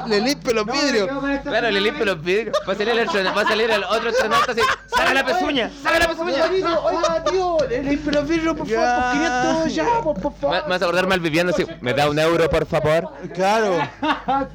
[0.07, 1.09] Le limpio los vidrios.
[1.43, 2.55] Claro, le limpio los vidrios.
[2.67, 4.61] Va a salir el, astronauta- va a salir el otro astronauta así.
[4.87, 5.71] ¡Saca la pezuña!
[5.83, 6.45] ¡Saca la pezuña!
[6.83, 10.63] Oiga, tío, limpio los vidrios, por favor, por 500 ya, por, favor.
[10.63, 11.65] me vas a acordar mal viviendo así.
[11.81, 13.11] ¿Me da un euro, por favor?
[13.33, 13.77] Claro.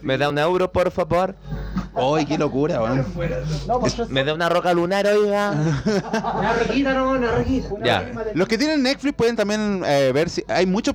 [0.01, 1.35] ¿Me da un euro, por favor?
[1.95, 3.07] Ay, qué locura, weón.
[3.67, 4.09] No, favor.
[4.11, 5.51] ¿Me da una roca lunar, oiga?
[5.53, 7.69] Una riquita, no, una riquita.
[7.85, 8.11] Ya.
[8.35, 10.93] Los que tienen Netflix pueden también eh, ver si hay mucho,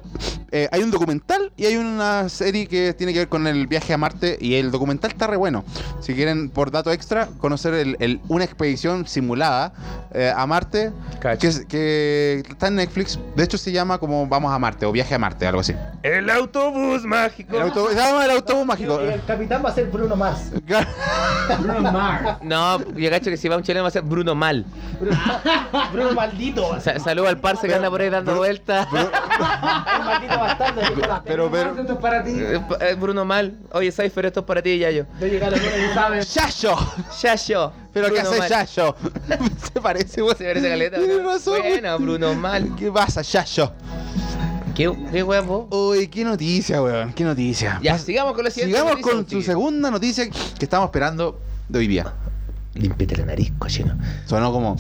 [0.52, 3.94] eh, hay un documental y hay una serie que tiene que ver con el viaje
[3.94, 5.64] a Marte y el documental está re bueno.
[6.02, 9.74] Si quieren por dato extra conocer el- el- una expedición simulada
[10.14, 13.20] eh, a Marte que, que está en Netflix.
[13.36, 15.74] De hecho se llama como Vamos a Marte o Viaje a Marte, algo así.
[16.04, 17.56] El autobús mágico.
[17.56, 19.00] El autobús, se llama el autobús mágico.
[19.00, 20.52] El capitán va a ser Bruno Mars.
[21.60, 22.38] Bruno Mars.
[22.42, 22.57] No,
[22.96, 24.66] yo cacho que si va un chileno va a ser Bruno Mal.
[25.92, 26.80] Bruno maldito.
[26.82, 28.88] Sa- Saludo al parce que anda por ahí dando vueltas.
[28.94, 30.82] El maldito bastardo.
[31.26, 32.32] Pero, pero, Esto es para ti.
[32.38, 33.56] Eh, eh, Bruno Mal.
[33.72, 35.06] Oye, Cypher, esto es para ti, Yayo.
[35.20, 36.34] De llegar a Bruno y sabes.
[36.34, 36.76] Yayo.
[37.22, 37.74] Ya yo.
[37.94, 38.50] Pero ¿qué Bruno hace.
[38.50, 38.96] Yayo?
[39.74, 40.08] Se parece.
[40.08, 40.98] Se parece caleta.
[40.98, 41.30] Tienes ¿no?
[41.30, 41.70] razón, weón.
[41.82, 42.76] Bueno, Bruno Mal.
[42.76, 43.72] ¿Qué pasa, Yayo?
[44.76, 45.68] ¿Qué, qué huevo?
[45.72, 47.12] Uy, qué noticia, weón.
[47.14, 47.80] Qué noticia.
[47.82, 51.80] Ya, sigamos con la siguiente Sigamos noticia, con su segunda noticia que estamos esperando de
[51.80, 52.14] hoy día.
[52.78, 53.98] Límpiate la nariz, cochino.
[54.26, 54.78] Sonó como.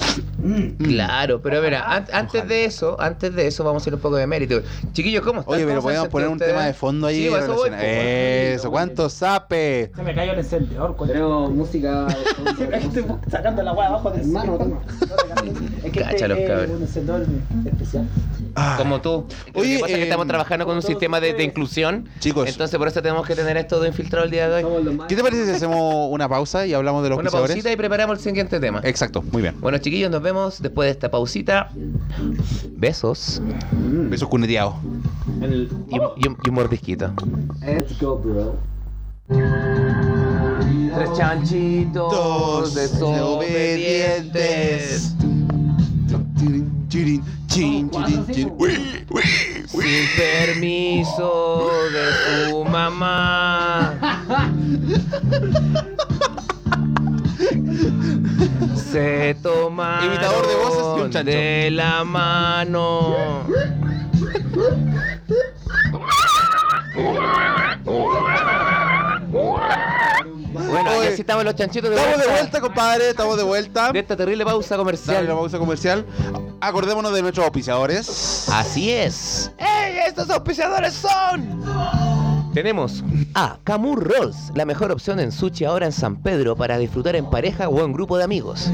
[0.78, 4.16] Claro, pero mira, an- antes de eso, antes de eso vamos a hacer un poco
[4.16, 4.62] de mérito.
[4.94, 5.56] Chiquillos, ¿cómo están?
[5.56, 7.16] Oye, pero ¿Cómo se han podemos poner un tema de fondo ahí.
[7.16, 9.92] Sí, eso voy, pues, Eso, ¿cuánto sape?
[9.96, 11.12] Se me cayó el encendedor, coño.
[11.12, 12.08] Tenemos música.
[12.72, 14.80] Estoy sacando la weá abajo del Hermano, toma.
[15.84, 16.70] Es que Cacha los este cabros.
[16.70, 17.26] es un encendedor
[17.66, 18.08] especial.
[18.78, 19.26] Como tú.
[19.54, 22.10] Lo que pasa es que eh, estamos trabajando con un sistema de, de inclusión.
[22.20, 22.50] Chicos.
[22.50, 25.00] Entonces por eso tenemos que tener esto de infiltrado el día de hoy.
[25.08, 27.52] ¿Qué te parece si hacemos una pausa y hablamos de los Una pisadores?
[27.56, 28.82] pausita y preparamos el siguiente tema.
[28.84, 29.56] Exacto, muy bien.
[29.62, 31.70] Bueno, chiquillos, nos vemos después de esta pausita.
[32.76, 34.76] Besos Besos cuneteados.
[35.42, 37.14] El- y, y un, y un mordisquito.
[37.66, 38.58] Let's go, bro.
[39.30, 45.14] Tres chanchitos Dos desobedientes.
[47.48, 47.90] Sin
[50.18, 52.06] permiso de
[52.50, 53.94] su mamá.
[58.76, 61.32] Se tomaron Imitador de voces y un chancho.
[61.32, 63.46] de la mano.
[70.54, 73.10] Bueno, y Oye, así estamos los chanchitos de Estamos de vuelta compadre.
[73.10, 73.92] Estamos de vuelta.
[73.92, 75.28] de esta terrible pausa Dale comercial.
[75.28, 76.06] la pausa comercial.
[76.60, 78.50] Acordémonos de nuestros auspiciadores.
[78.52, 79.52] Así es.
[79.58, 80.00] ¡Ey!
[80.08, 82.17] ¡Estos auspiciadores son!
[82.58, 83.04] Tenemos
[83.36, 87.30] a Camur Rolls, la mejor opción en sushi ahora en San Pedro para disfrutar en
[87.30, 88.72] pareja o en grupo de amigos.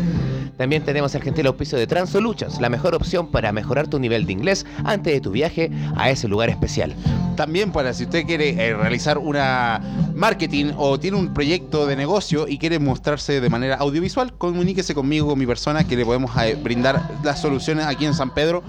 [0.58, 4.32] También tenemos el gentil auspicio de Transolutions, la mejor opción para mejorar tu nivel de
[4.32, 6.96] inglés antes de tu viaje a ese lugar especial.
[7.36, 9.82] También para si usted quiere eh, realizar una
[10.16, 15.28] marketing o tiene un proyecto de negocio y quiere mostrarse de manera audiovisual, comuníquese conmigo,
[15.28, 18.64] con mi persona, que le podemos eh, brindar las soluciones aquí en San Pedro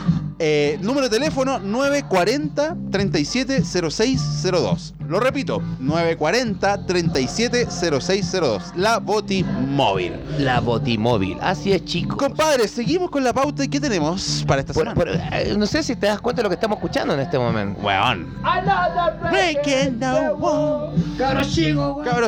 [0.45, 4.93] Eh, número de teléfono 940 370602.
[5.07, 8.73] Lo repito, 940 370602.
[8.75, 10.13] La Botimóvil.
[10.39, 11.37] La botimóvil.
[11.41, 12.17] Así es, chicos.
[12.17, 14.93] Compadre, seguimos con la pauta y ¿qué tenemos para esta semana?
[14.95, 17.39] pero, eh, no sé si te das cuenta de lo que estamos escuchando en este
[17.39, 17.79] momento.
[17.81, 18.33] Weón.
[19.31, 20.91] Breaking the wall.
[20.93, 21.17] Güey.
[21.17, 21.51] Cabros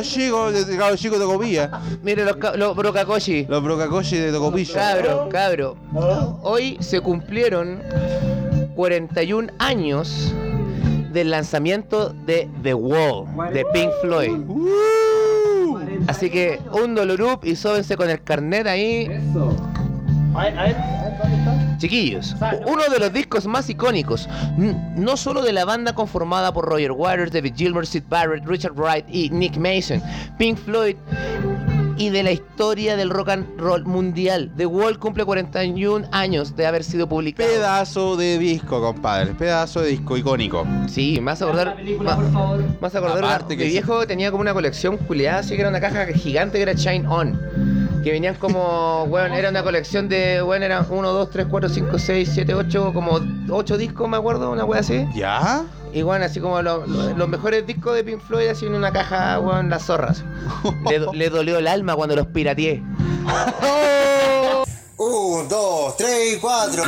[0.08, 1.69] chicos, de- cabros chicos de Tocopilla.
[2.01, 3.45] Mire los, los brocacoshi.
[3.49, 4.73] Los brocacoshi de Tocopilla.
[4.73, 5.75] Cabro, cabro.
[6.43, 7.82] Hoy se cumplieron
[8.76, 10.34] 41 años
[11.12, 14.38] del lanzamiento de The Wall de Pink Floyd.
[14.48, 14.76] Uh.
[16.08, 19.10] Así que un dolorup y sóbense con el carnet ahí.
[21.78, 26.91] Chiquillos, uno de los discos más icónicos, no solo de la banda conformada por Roger
[26.91, 30.02] Waters, David Gilmour, Sid Barrett, Richard Wright y Nick Mason,
[30.38, 30.96] Pink Floyd
[31.97, 34.51] y de la historia del rock and roll mundial.
[34.58, 37.49] The Wall cumple 41 años de haber sido publicado.
[37.49, 39.34] Pedazo de disco, compadre.
[39.34, 40.65] Pedazo de disco icónico.
[40.88, 41.75] Sí, a acordar.
[41.75, 42.63] película, ma- por favor.
[42.95, 43.27] a acordar una-
[43.58, 43.71] que mi sí.
[43.71, 47.08] viejo tenía como una colección culiada, así que era una caja gigante que era Shine
[47.08, 51.70] On que venían como, weón, era una colección de, weón, eran 1, 2, 3, 4,
[51.70, 55.08] 5, 6, 7, 8, como 8 discos, me acuerdo, una weá así.
[55.15, 55.65] ¿Ya?
[55.91, 58.91] Y bueno, así como lo, lo, los mejores discos de Pink Floyd así en una
[58.91, 60.24] caja, weón, las zorras.
[60.88, 62.84] le, le dolió el alma cuando los pirateé.
[64.98, 66.84] 1, 2, 3, 4.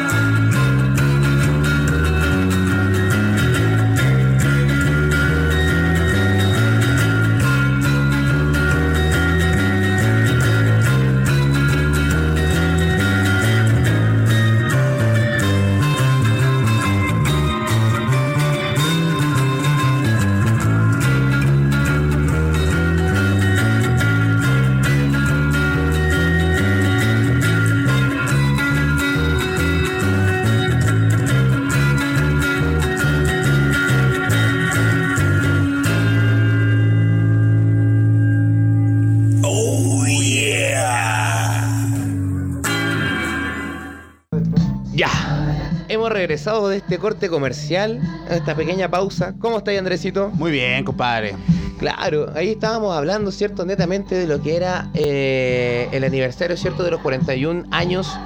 [46.88, 49.34] Este corte comercial, esta pequeña pausa.
[49.40, 50.30] ¿Cómo estáis, Andresito?
[50.36, 51.36] Muy bien, compadre.
[51.80, 53.66] Claro, ahí estábamos hablando, ¿cierto?
[53.66, 56.84] Netamente de lo que era eh, el aniversario, ¿cierto?
[56.84, 58.18] De los 41 años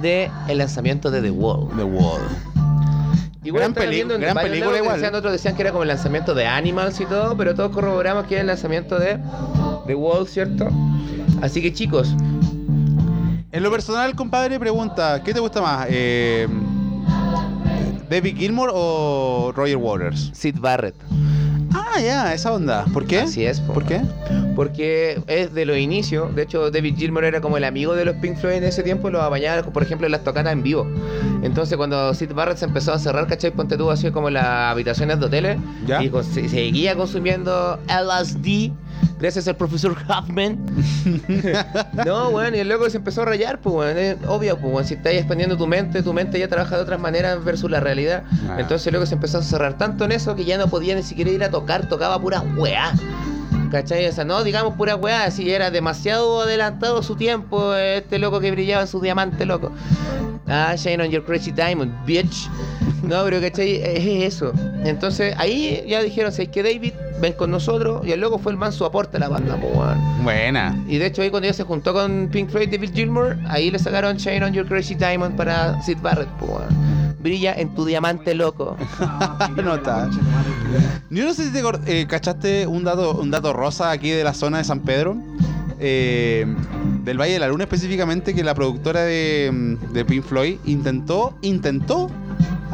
[0.00, 1.68] del lanzamiento de The Wall.
[1.76, 2.22] The Wall.
[3.44, 4.96] Igual Gran peli- viendo en gran película que igual.
[4.96, 8.26] Decían, otros decían que era como el lanzamiento de Animals y todo, pero todos corroboramos
[8.26, 9.18] que era el lanzamiento de
[9.86, 10.66] The Wall, ¿cierto?
[11.42, 12.14] Así que chicos,
[13.52, 15.86] En lo personal, compadre, pregunta, ¿qué te gusta más?
[15.90, 16.48] Eh,
[18.08, 20.30] ¿David Gilmour o Roger Waters?
[20.32, 20.94] Sid Barrett.
[21.74, 22.84] Ah, ya, esa onda.
[22.92, 23.20] ¿Por qué?
[23.20, 23.74] Así es, po.
[23.74, 24.00] ¿Por qué?
[24.56, 26.34] Porque es de los inicios.
[26.34, 29.10] De hecho, David Gilmour era como el amigo de los Pink Floyd en ese tiempo.
[29.10, 30.86] Los apañaba, por ejemplo, en las tocatas en vivo.
[31.42, 33.50] Entonces, cuando Sid Barrett se empezó a cerrar, ¿cachai?
[33.52, 35.58] Ponte tú así como las habitaciones de hoteles.
[35.86, 36.02] ¿Ya?
[36.02, 38.72] Y con- se- seguía consumiendo LSD.
[39.20, 40.58] Gracias al profesor Huffman.
[42.06, 44.88] no, bueno, y el loco se empezó a rayar, pues, bueno, es obvio, pues, bueno,
[44.88, 48.24] si estás expandiendo tu mente, tu mente ya trabaja de otras maneras versus la realidad.
[48.48, 48.56] Ah.
[48.58, 51.02] Entonces el loco se empezó a cerrar tanto en eso que ya no podía ni
[51.02, 52.92] siquiera ir a tocar, tocaba pura weá.
[53.70, 54.06] ¿Cachai?
[54.06, 58.50] O sea, no digamos pura weá, así era demasiado adelantado su tiempo, este loco que
[58.50, 59.72] brillaba en su diamante, loco.
[60.46, 62.48] Ah, shine on your crazy diamond, bitch.
[63.02, 63.76] No, pero ¿cachai?
[63.82, 64.52] Es eso.
[64.84, 66.92] Entonces ahí ya dijeron, ¿sabes que David?
[67.20, 68.06] Ven con nosotros.
[68.06, 70.24] Y el loco fue el man su aporte a la banda, weón.
[70.24, 70.76] Buena.
[70.88, 73.78] Y de hecho ahí cuando ella se juntó con Pink Floyd David Gilmour, ahí le
[73.78, 77.05] sacaron Shine on Your Crazy Diamond para Sid Barrett, weón.
[77.26, 78.76] Brilla en tu diamante loco.
[79.64, 80.08] no está.
[81.10, 84.32] Yo no sé si te eh, cachaste un dato, un dato rosa aquí de la
[84.32, 85.16] zona de San Pedro.
[85.80, 86.46] eh,
[87.02, 91.36] del Valle de la Luna específicamente, que la productora de, mm, de Pink Floyd intentó,
[91.42, 92.10] intentó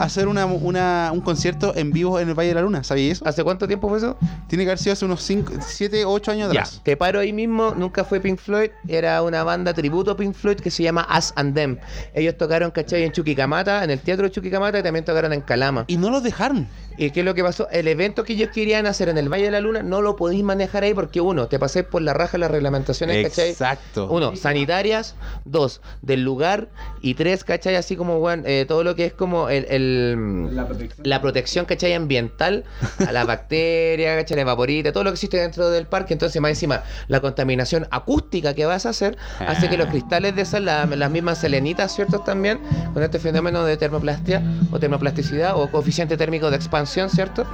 [0.04, 2.84] hacer una, una- un concierto en vivo en el Valle de la Luna.
[2.84, 3.28] ¿Sabías eso?
[3.28, 4.16] ¿Hace cuánto tiempo fue eso?
[4.48, 6.80] Tiene que haber sido hace unos 7, 8 años Ya, atrás.
[6.82, 10.56] te paro ahí mismo, nunca fue Pink Floyd, era una banda tributo a Pink Floyd
[10.56, 11.78] que se llama Us and Them.
[12.14, 13.04] Ellos tocaron, ¿cachai?
[13.04, 15.84] En Chuquicamata, en el teatro de Chuquicamata y también tocaron en Calama.
[15.86, 16.66] Y no los dejaron.
[16.96, 17.68] ¿Y qué es lo que pasó?
[17.70, 20.42] El evento que ellos querían hacer en el Valle de la Luna no lo podéis
[20.44, 23.50] manejar ahí porque uno, te paséis por la raja las reglamentaciones, ¿cachai?
[23.50, 24.08] Exacto.
[24.10, 25.14] Uno, sanitarias.
[25.44, 26.68] Dos, del lugar.
[27.00, 27.76] Y tres, ¿cachai?
[27.76, 31.08] Así como, bueno, eh, todo lo que es como el, el- La protección.
[31.08, 31.92] la protección, ¿cachai?
[31.94, 32.64] Ambiental
[33.06, 33.24] a la
[33.56, 34.36] bacteria, ¿cachai?
[34.36, 36.12] La vaporita, todo lo que existe dentro del parque.
[36.12, 40.44] Entonces, más encima, la contaminación acústica que vas a hacer hace que los cristales de
[40.44, 42.20] sal, la- las mismas selenitas, ¿cierto?
[42.20, 42.60] También,
[42.94, 47.44] con este fenómeno de termoplastia o termoplasticidad o coeficiente térmico de expansión, ¿cierto?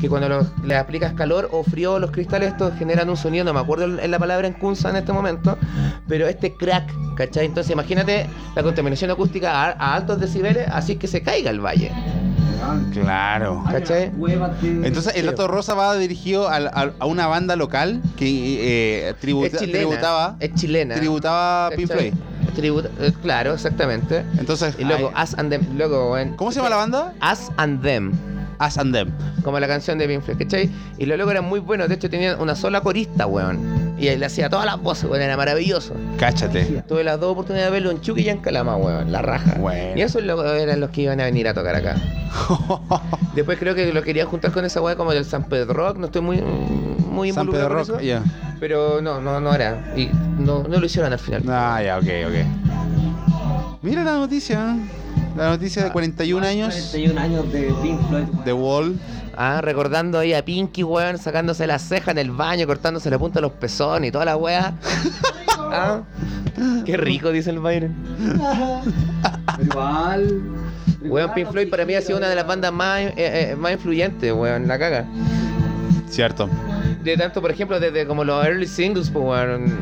[0.00, 3.52] Que cuando lo- le aplicas calor o frío los cristales, estos generan un sonido, no
[3.54, 5.56] me acuerdo en la palabra en Kunza en este momento,
[6.08, 7.46] pero este crack, ¿cachai?
[7.46, 11.90] Entonces, imagínate la contaminación acústica a, a altos decibeles, así que se caiga el valle.
[12.92, 13.62] Claro.
[13.70, 14.10] ¿Cachai?
[14.62, 16.56] Entonces, el dato rosa va dirigido a,
[16.98, 19.78] a una banda local que eh, tributa- es chilena.
[19.78, 20.94] tributaba, es chilena.
[20.94, 21.90] tributaba Pink.
[21.90, 22.14] Floyd.
[22.54, 24.24] Tributa- eh, claro, exactamente.
[24.38, 25.66] Entonces, Y luego, Us and Them.
[25.76, 27.12] Luego, ¿cómo se llama la banda?
[27.32, 28.12] Us and Them.
[28.60, 29.10] Us and Them.
[29.42, 30.70] Como la canción de Pink Floyd, ¿cachai?
[30.98, 31.88] Y los locos eran muy buenos.
[31.88, 33.94] De hecho, tenían una sola corista, weón.
[33.98, 35.94] Y él hacía todas las voces, weón, era maravilloso.
[36.18, 36.82] Cáchate.
[36.88, 39.56] Tuve las dos oportunidades de verlo en Chucky y en Calama, weón, la raja.
[39.58, 39.96] Bueno.
[39.96, 41.96] Y esos eran los que iban a venir a tocar acá.
[43.34, 46.06] Después creo que lo quería juntar con esa weá como del San Pedro Rock, no
[46.06, 48.22] estoy muy, muy San Pedro Rock, ya.
[48.60, 49.92] Pero no, no, no era.
[49.96, 51.42] Y no, no lo hicieron al final.
[51.48, 52.34] Ah, ya, ok, ok.
[53.82, 54.76] Mira la noticia.
[55.36, 58.24] La noticia de 41 años 41 años de Pink Floyd.
[58.24, 58.44] weón.
[58.44, 59.00] de Wall.
[59.36, 63.40] Ah, recordando ahí a Pinky, weón, sacándose la ceja en el baño, cortándose la punta
[63.40, 64.74] de los pezones y toda la weá.
[65.58, 66.02] ah,
[66.84, 67.94] qué rico, dice el Byron.
[69.60, 70.42] Igual.
[71.02, 73.72] Weón, Pink Floyd para mí ha sido una de las bandas más, eh, eh, más
[73.72, 75.04] influyentes, weón, la caga.
[76.08, 76.48] Cierto.
[77.02, 79.80] De tanto, por ejemplo, desde como los early singles, pues, weón.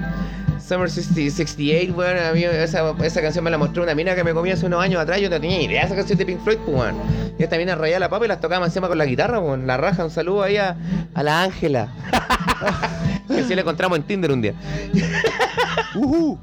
[0.72, 4.32] Summer 60 68, weón, a esa, esa canción me la mostró una mina que me
[4.32, 6.56] comía hace unos años atrás, yo no tenía idea de esa canción de Pink Floyd,
[6.64, 6.96] pues, weón.
[7.38, 9.66] Y esta mina rayaba la papa y las tocaba encima con la guitarra, weón.
[9.66, 10.74] La raja, un saludo ahí a,
[11.14, 11.88] la Ángela.
[13.28, 14.54] que así la encontramos en Tinder un día.
[15.94, 16.38] Ujú.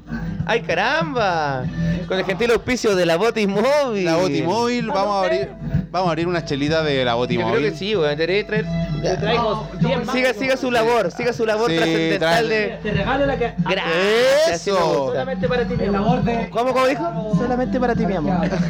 [0.50, 1.62] ¡Ay, caramba!
[2.08, 4.04] Con el gentil auspicio de la Botimóvil.
[4.04, 5.48] La Botimóvil, vamos a abrir,
[5.92, 7.58] vamos a abrir una chelita de la Yo Botimóvil.
[7.58, 8.18] creo que sí, weón.
[8.18, 8.66] Debería traer...
[9.00, 10.12] Te traigo 10 más.
[10.14, 12.78] Siga, siga su labor, siga su labor Sí, trascendental de...
[12.82, 13.54] Te regalo la que.
[13.58, 15.06] Gracias, Eso.
[15.06, 16.24] Solamente para ti, mi amor.
[16.24, 16.50] de.
[16.50, 17.32] ¿Cómo, cómo dijo?
[17.38, 18.48] Solamente para ti, mi amor.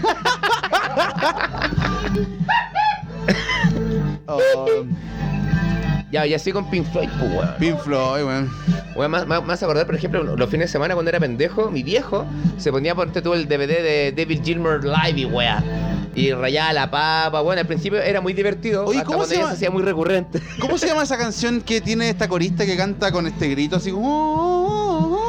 [4.26, 4.84] Oh,
[6.10, 7.48] Ya, y así con Pink Floyd, pues, weón.
[7.58, 8.50] Pink Floyd, weón.
[8.96, 11.82] Weón, más, más, más acordar, por ejemplo, los fines de semana cuando era pendejo, mi
[11.84, 12.26] viejo
[12.58, 15.62] se ponía por todo el DVD de David Gilmour Live y weá.
[16.16, 19.34] Y rayaba la papa, bueno, al principio era muy divertido, Oye, hasta ¿cómo cuando se
[19.36, 19.50] ya llama?
[19.52, 20.40] se hacía muy recurrente.
[20.60, 23.92] ¿Cómo se llama esa canción que tiene esta corista que canta con este grito así
[23.92, 25.20] como...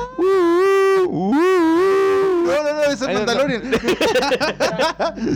[1.11, 3.13] No, no, es no.
[3.13, 3.61] Mandalorian.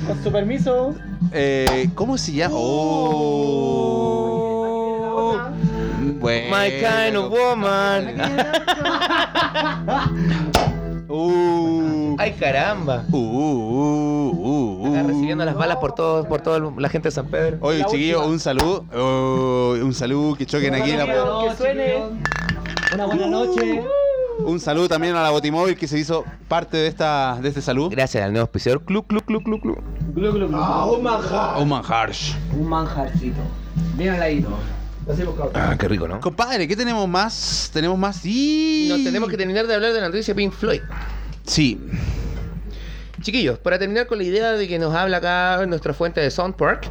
[0.07, 0.95] Con su permiso.
[1.31, 2.55] Eh, ¿Cómo se llama?
[2.57, 4.44] Oh.
[6.19, 6.55] Bueno.
[6.55, 8.15] My kind of woman.
[11.07, 12.15] Uh.
[12.17, 13.03] Ay, caramba.
[13.11, 15.07] Uh, uh, uh, uh.
[15.07, 17.57] Recibiendo las balas por todo, por toda la gente de San Pedro.
[17.61, 18.33] Oye, La chiquillo, última.
[18.33, 18.85] un saludo.
[18.95, 20.91] Oh, un saludo, que choquen aquí.
[20.93, 21.95] la- Que suene.
[22.93, 23.83] Una buena noche.
[24.39, 27.89] Un saludo también a la Botimóvil que se hizo parte de esta de este saludo.
[27.89, 29.77] Gracias al nuevo auspiciador Club, Club, Club, Club, Club.
[30.13, 30.95] Glu, glu, glu.
[30.95, 31.57] un manjar.
[32.53, 33.39] Un manjarcito.
[33.95, 34.49] Bien aladito.
[35.53, 36.19] Ah, qué rico, ¿no?
[36.19, 37.69] Compadre, ¿qué tenemos más?
[37.71, 38.17] Tenemos más.
[38.17, 38.87] Sí.
[38.89, 40.81] Nos tenemos que terminar de hablar de la noticia de Pink Floyd.
[41.45, 41.79] Sí.
[43.21, 46.55] Chiquillos, para terminar con la idea de que nos habla acá nuestra fuente de Sound
[46.55, 46.89] Park,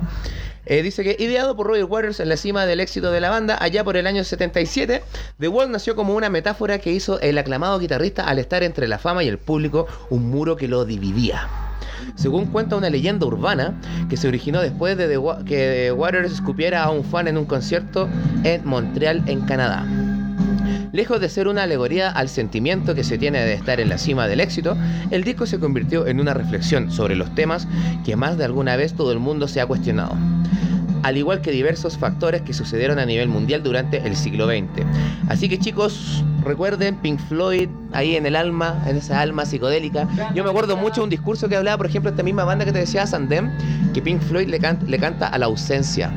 [0.67, 3.59] eh, dice que ideado por Roger Waters en la cima del éxito de la banda,
[3.61, 5.03] allá por el año 77,
[5.39, 8.99] The Wall nació como una metáfora que hizo el aclamado guitarrista al estar entre la
[8.99, 11.49] fama y el público, un muro que lo dividía.
[12.17, 17.05] Según cuenta una leyenda urbana que se originó después de que Waters escupiera a un
[17.05, 18.09] fan en un concierto
[18.43, 20.14] en Montreal, en Canadá.
[20.95, 24.29] Lejos de ser una alegoría al sentimiento que se tiene de estar en la cima
[24.29, 24.77] del éxito,
[25.11, 27.67] el disco se convirtió en una reflexión sobre los temas
[28.05, 30.13] que más de alguna vez todo el mundo se ha cuestionado,
[31.03, 34.87] al igual que diversos factores que sucedieron a nivel mundial durante el siglo XX.
[35.29, 40.07] Así que chicos, recuerden Pink Floyd ahí en el alma, en esa alma psicodélica.
[40.33, 42.71] Yo me acuerdo mucho de un discurso que hablaba, por ejemplo, esta misma banda que
[42.73, 43.51] te decía Sandem,
[43.93, 46.13] que Pink Floyd le, can- le canta a la ausencia,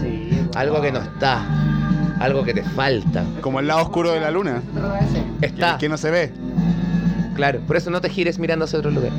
[0.00, 0.30] Sí.
[0.54, 1.44] algo que no está,
[2.24, 3.24] algo que te falta.
[3.40, 4.62] Como el lado oscuro de la luna.
[5.40, 5.72] Está.
[5.72, 6.32] Que, que no se ve.
[7.34, 9.10] Claro, por eso no te gires mirando hacia otro lugar.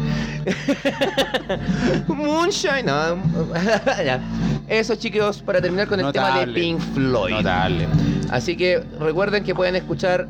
[2.07, 3.15] Moonshine, no.
[4.05, 4.19] ya.
[4.67, 6.47] Eso, chicos, para terminar con el tema de.
[6.47, 7.33] Pink Floyd.
[7.33, 7.87] Notable.
[8.29, 10.27] Así que recuerden que pueden escuchar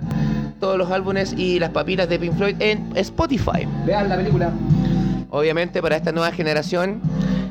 [0.60, 3.68] todos los álbumes y las papilas de Pink Floyd en Spotify.
[3.86, 4.52] Vean la película.
[5.30, 7.02] Obviamente, para esta nueva generación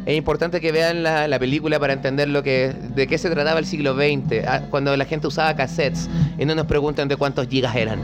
[0.04, 3.58] es importante que vean la, la película para entender lo que, de qué se trataba
[3.58, 7.46] el siglo XX, ah, cuando la gente usaba cassettes y no nos preguntan de cuántos
[7.48, 8.00] gigas eran.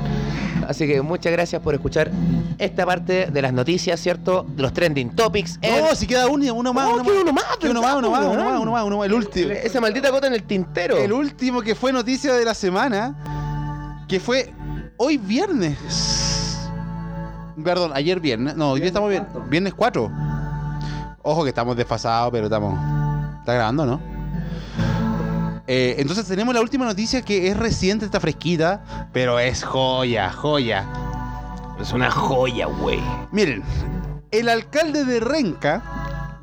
[0.69, 2.11] Así que muchas gracias por escuchar
[2.59, 4.45] esta parte de las noticias, ¿cierto?
[4.49, 5.59] De los trending topics.
[5.63, 8.11] No, si queda uno, uno más, Oh, uno queda uno más, Queda uno más, uno
[8.11, 9.51] más, ¿verdad, uno más, uno más, uno más, el último.
[9.51, 10.99] Esa maldita gota en el tintero.
[10.99, 14.53] El último que fue noticia de la semana, que fue
[14.99, 15.79] hoy viernes.
[17.65, 18.55] Perdón, ayer viernes.
[18.55, 19.27] No, hoy Viernes estamos bien.
[19.49, 20.11] Viernes 4.
[21.23, 22.79] Ojo que estamos desfasados, pero estamos.
[23.41, 24.01] Está grabando, ¿no?
[25.67, 30.87] Eh, entonces tenemos la última noticia que es reciente, está fresquita, pero es joya, joya.
[31.79, 33.01] Es una joya, güey.
[33.33, 33.63] Miren,
[34.31, 35.83] el alcalde de Renca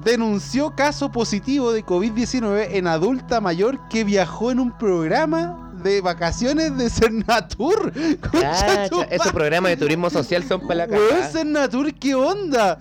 [0.03, 6.75] denunció caso positivo de COVID-19 en adulta mayor que viajó en un programa de vacaciones
[6.77, 7.93] de Cernatur.
[8.31, 11.29] Cacha, esos programas de turismo social son para la Weón, cagada.
[11.31, 12.79] Cernatur, ¿qué onda?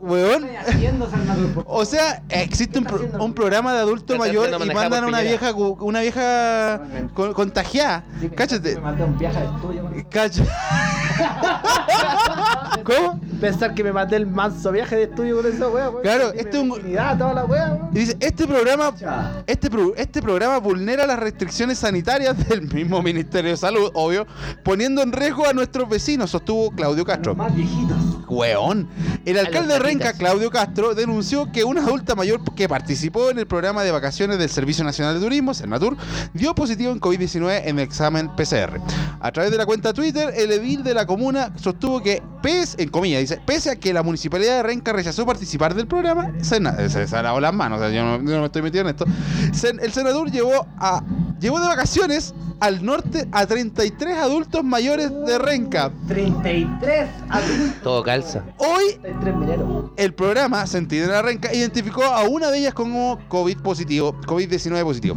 [0.00, 0.46] Weón.
[1.66, 5.52] O sea, existe un, pro- un programa de adulto mayor y mandan a una vieja
[5.54, 6.82] una vieja
[7.14, 8.04] con- contagiada.
[8.36, 8.74] Cáchate.
[8.76, 9.90] Me mandé un viaje al estudio.
[10.10, 10.44] Cacha.
[12.84, 13.20] ¿Cómo?
[13.40, 15.90] Pensar que me mandé el manso viaje de estudio con esa wea.
[16.02, 17.78] Claro, Dime este es un- toda la wea.
[17.92, 19.42] Y dice, este programa, Ya.
[19.46, 24.26] este, pro- este programa vulnera las restricciones sanitarias del mismo Ministerio de Salud, obvio,
[24.62, 27.34] poniendo en riesgo a nuestros vecinos, sostuvo Claudio Castro.
[27.34, 27.96] Más viejitos.
[28.28, 28.88] Weón.
[29.24, 30.12] El alcalde de Renca.
[30.12, 34.48] Claudio Castro, denunció que una adulta mayor que participó en el programa de vacaciones del
[34.48, 35.96] Servicio Nacional de Turismo, Cernatur,
[36.34, 38.80] dio positivo en COVID-19 en el examen PCR.
[39.20, 42.22] A través de la cuenta Twitter, el edil de la comuna sostuvo que,
[42.60, 46.32] pese, en comillas, dice, pese a que la municipalidad de Renca rechazó participar del programa,
[46.42, 48.82] Sena- se, se lavó las manos, o sea, yo no, yo no me estoy metido
[48.82, 49.04] en esto.
[49.52, 51.02] Sen- el senador llevó a
[51.40, 55.92] llevó de vacaciones al norte a 33 adultos mayores de Renca.
[56.08, 57.82] 33 adultos.
[57.82, 58.42] Todo calza.
[58.56, 59.90] Hoy 33 mineros.
[59.98, 65.16] el programa Centinela Renca identificó a una de ellas como COVID positivo, COVID-19 positivo.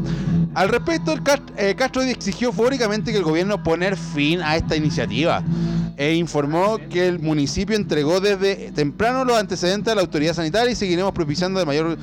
[0.56, 4.76] Al respecto, el Cast- eh, Castro exigió fóricamente que el gobierno poner fin a esta
[4.76, 5.42] iniciativa
[6.00, 10.76] e informó que el municipio entregó desde temprano los antecedentes a la autoridad sanitaria y
[10.76, 11.98] seguiremos propiciando de mayor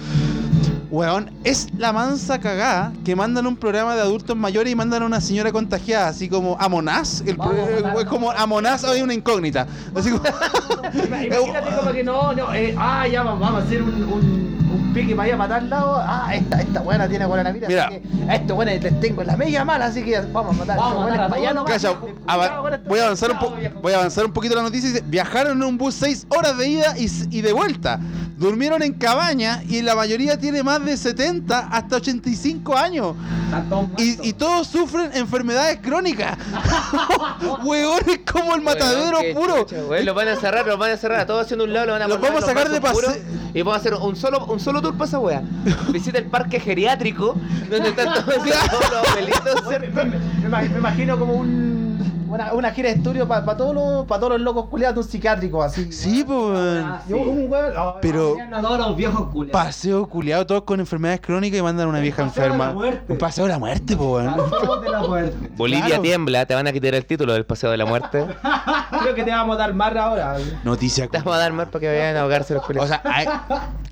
[0.90, 5.06] Weón, es la mansa cagada que mandan un programa de adultos mayores y mandan a
[5.06, 7.24] una señora contagiada, así como a Monás.
[7.26, 7.96] El pro- Vamos matar.
[7.98, 9.66] es como a Monás hay una incógnita.
[9.94, 10.22] Así como-
[10.94, 14.55] Imagínate como que no, no, eh, ah, ya vamos, vamos a hacer un
[15.00, 15.96] pique para allá, para tal lado.
[16.04, 17.68] Ah, esta, esta buena tiene coronavirus.
[17.68, 17.84] Mira.
[17.86, 20.58] Así que a estos buenos les tengo en la media mala, así que vamos a
[20.58, 20.76] matar.
[20.78, 21.72] Vamos a estos matar a buenos para allá nomás.
[21.72, 24.88] Calla, ava- voy a avanzar un po- voy a avanzar un poquito la noticia.
[24.90, 28.00] Dice, viajaron en un bus 6 horas de ida y, s- y de vuelta.
[28.36, 33.14] Durmieron en cabaña y la mayoría tiene más de 70 hasta 85 años.
[33.96, 36.36] Y, y todos sufren enfermedades crónicas.
[37.64, 39.60] Weón, es como el matadero qué puro.
[39.64, 39.76] chucha.
[40.02, 42.02] Los van a encerrar, los van a encerrar a todos haciendo un lado, los van
[42.02, 44.16] a Los poner vamos a sacar de bancos pase- puros Y vamos a hacer un
[44.16, 45.42] solo, un solo tour para esa wea.
[45.90, 47.36] Visita el parque geriátrico,
[47.70, 49.66] donde están todos, todos los abuelitos.
[49.70, 51.75] Me, me- me- me imag- me imagino como un,
[52.36, 55.06] una, una gira de estudio para todos los para todos los locos culiados de un
[55.08, 55.90] psiquiátrico así.
[55.92, 56.36] Sí, pues.
[56.38, 56.84] weón.
[56.86, 59.62] Ah, un- oh, Pero Miran a todos los viejos culiados.
[59.64, 62.72] paseo culiado, todos con enfermedades crónicas y mandan a una vieja paseo de la enferma.
[62.74, 63.12] muerte.
[63.12, 64.36] Un paseo de la muerte, pues.
[64.36, 65.50] Todos de la muerte.
[65.56, 66.02] Bolivia Claro.
[66.02, 68.26] tiembla, te van a quitar el título del Paseo de la Muerte.
[69.02, 70.36] Creo que te vamos a dar más ahora.
[70.64, 72.88] Noticia Te vamos a dar más para que vayan a ahogarse los O culiados.
[72.90, 73.26] sea, hay-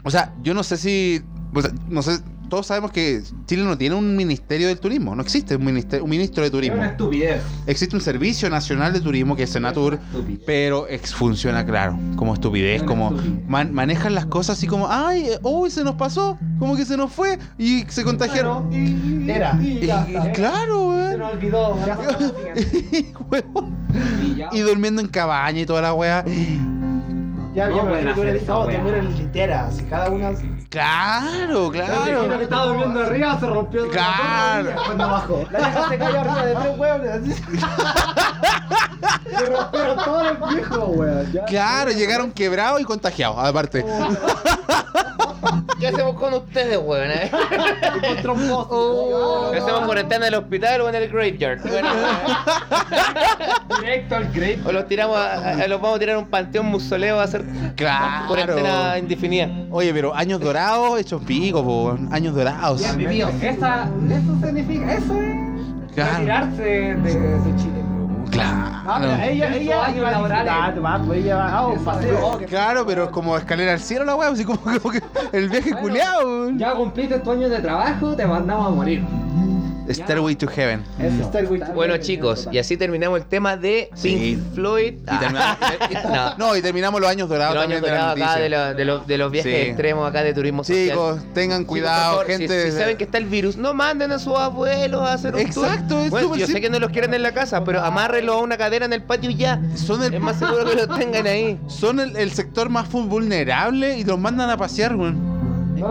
[0.05, 1.23] o sea, yo no sé si.
[1.55, 2.19] o sea, no sé,
[2.49, 5.15] todos sabemos que Chile no tiene un ministerio del turismo.
[5.17, 6.77] No existe un, ministerio, un ministro de Es turismo.
[6.77, 7.43] una estupidez.
[7.67, 9.99] Existe un servicio nacional de turismo que es Senatur,
[10.47, 13.49] pero ex funciona, claro, como estupidez, Una como estupidez.
[13.49, 16.97] man- manejan las cosas así como, ay, eh, uy, se nos pasó, como que se
[16.97, 18.73] nos fue y se contagiaron.
[18.73, 19.59] Y, Era.
[19.63, 20.33] y Y- ya y está.
[20.33, 21.19] claro, Se weón.
[21.19, 21.87] nos olvidó.
[21.87, 21.99] ya.
[24.53, 26.25] Y y durmiendo en cabaña y toda la weá.
[27.55, 28.77] Ya, No ya me todo, wea.
[28.77, 30.31] dormir en literas, y cada una.
[30.71, 32.05] Claro, La claro.
[32.05, 34.71] viejita que estaba durmiendo arriba se rompió Claro.
[34.71, 35.45] la cuando bajó.
[35.53, 37.01] La vieja se cayó arriba de tres huevos.
[39.31, 41.33] Se rompieron todos los viejos, weón.
[41.47, 43.85] Claro, llegaron quebrados y contagiados, aparte.
[45.81, 47.11] ¿Qué hacemos con ustedes, weón?
[47.11, 47.31] eh?
[48.23, 49.53] Trombosis.
[49.53, 51.61] ¿Qué hacemos cuarentena en el hospital o en el graveyard?
[51.63, 51.89] Bueno,
[53.81, 54.59] Directo al grave.
[54.67, 57.45] o los tiramos a, a- los vamos a tirar a un panteón musoleo a hacer
[57.77, 58.27] Claro.
[58.29, 59.49] cuarentena indefinida.
[59.71, 62.09] Oye, pero años dorados hechos pico, po, weón.
[62.13, 62.81] años dorados.
[62.81, 63.29] Bien vivido.
[63.43, 66.13] Esa, eso significa, eso es Claro.
[66.19, 67.84] retirarse de, de Chile.
[68.43, 69.23] Ah, pero Claro.
[69.31, 70.53] ella, ella años laborales.
[70.85, 72.13] va, pues ella un paseo.
[72.17, 72.23] es.
[72.23, 75.49] oh, Claro, pero es como escalera al cielo la weá, así como, como que el
[75.49, 76.51] viaje Bueno, culeado.
[76.57, 79.05] Ya cumpliste tu año de trabajo, te mandamos a morir.
[79.91, 80.83] Stairway to Heaven.
[80.99, 81.29] Eso.
[81.29, 84.43] Stairway to- Bueno, chicos, y así terminamos el tema de Pink Sí.
[84.55, 84.95] Floyd.
[84.95, 85.57] Y Ah,
[86.39, 86.49] no.
[86.49, 88.69] No, y terminamos los años dorados Los también años de la dorados acá de, noticia.
[88.71, 89.61] lo- de los, de los viajes Sí.
[89.69, 90.89] extremos acá de turismo social.
[90.91, 92.65] Chicos, tengan cuidado, por favor, gente.
[92.67, 95.41] Si, si saben que está el virus, no manden a sus abuelos a hacer un
[95.41, 96.01] Exacto, tour.
[96.05, 96.61] es Bueno, súper yo sé simple.
[96.63, 99.31] que no los quieren en la casa, pero amárrenlo a una cadera en el patio
[99.31, 99.61] y ya.
[99.75, 101.59] Son el, Es más seguro que los tengan ahí.
[101.69, 105.34] son el, el sector más vulnerable y los mandan a pasear, weón.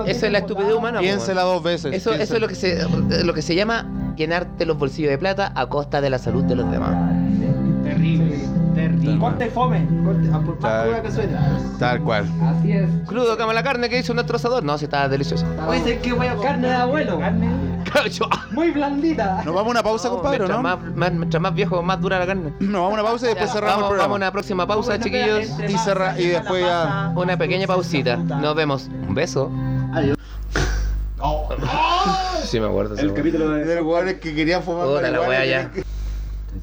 [0.05, 0.99] Esa es la estupidez humana.
[0.99, 1.93] Piénsela dos veces.
[1.93, 5.51] Eso, eso es lo que se lo que se llama llenarte los bolsillos de plata
[5.55, 6.95] a costa de la salud de los demás.
[7.84, 8.39] Terrible,
[8.75, 9.19] terrible.
[9.19, 9.86] Corte fome.
[10.03, 11.34] Corte, ah, por más Tal- cruda que suene.
[11.79, 12.25] Tal cual.
[12.41, 12.89] Así es.
[13.05, 14.63] Crudo cama la carne que hizo nuestro asador.
[14.63, 15.45] No, si está delicioso.
[15.67, 17.19] Oye, ¿sabes qué voy a Carne de abuelo.
[18.51, 19.43] Muy blandita.
[19.45, 20.63] Nos vamos a una pausa, compadre, ¿o mientras, ¿no?
[20.63, 22.53] más, más- mientras más viejo, más dura la carne.
[22.59, 24.67] Nos vamos a una pausa y después Ya, cerramos vamos, el vamos a una próxima
[24.67, 25.47] pausa, chiquillos.
[25.67, 28.17] Y cerra- y después ya- Una pequeña pausita.
[28.17, 28.89] Nos vemos.
[29.07, 29.51] Un beso.
[32.43, 32.95] Sí, me acuerdo.
[32.97, 33.65] El capítulo de.
[33.65, 35.71] Del que quería fumar Puta la wea ya.
[35.71, 35.83] 3,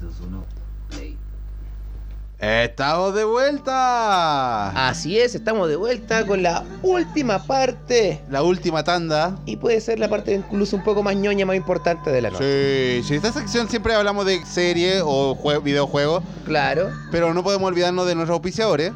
[0.01, 0.43] 2, 1,
[0.89, 1.17] play.
[2.41, 4.69] Estamos de vuelta.
[4.89, 8.19] Así es, estamos de vuelta con la última parte.
[8.31, 9.37] La última tanda.
[9.45, 12.97] Y puede ser la parte incluso un poco más ñoña, más importante de la noche.
[13.03, 16.89] Sí, sí, esta sección siempre hablamos de serie o jue- videojuegos, Claro.
[17.11, 18.91] pero no podemos olvidarnos de nuestros auspiciadores.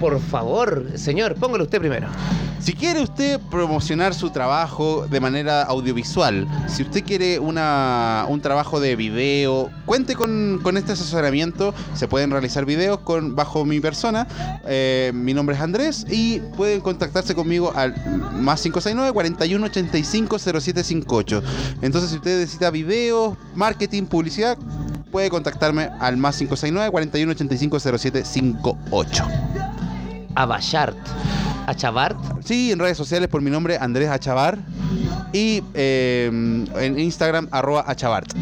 [0.00, 2.08] Por favor, señor, póngalo usted primero.
[2.58, 8.80] Si quiere usted promocionar su trabajo de manera audiovisual, si usted quiere una, un trabajo
[8.80, 11.72] de video, cuente con, este asesoramiento.
[11.94, 14.26] Se pueden realizar videos con, bajo mi persona.
[14.66, 17.94] Eh, mi nombre es Andrés y pueden contactarse conmigo al
[18.32, 21.42] más 569 41 85 0758.
[21.82, 24.58] Entonces, si usted necesita videos, marketing, publicidad,
[25.12, 29.75] puede contactarme al más 569 41 85 0758.
[30.36, 30.96] Abashart.
[31.66, 32.16] Achabart.
[32.44, 34.58] Sí, en redes sociales por mi nombre, Andrés Achavar.
[35.32, 38.32] Y eh, en Instagram, arroba Achabart.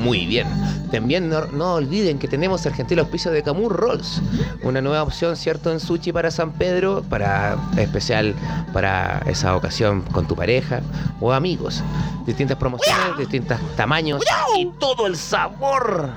[0.00, 0.46] Muy bien.
[0.90, 4.22] También no, no olviden que tenemos el gentil auspicio de Camur Rolls,
[4.62, 8.34] una nueva opción, ¿cierto?, en sushi para San Pedro, para especial
[8.72, 10.80] para esa ocasión con tu pareja
[11.20, 11.82] o amigos.
[12.26, 14.22] Distintas promociones, distintos tamaños
[14.56, 16.10] y todo el sabor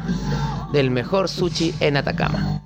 [0.71, 2.61] del mejor sushi en Atacama.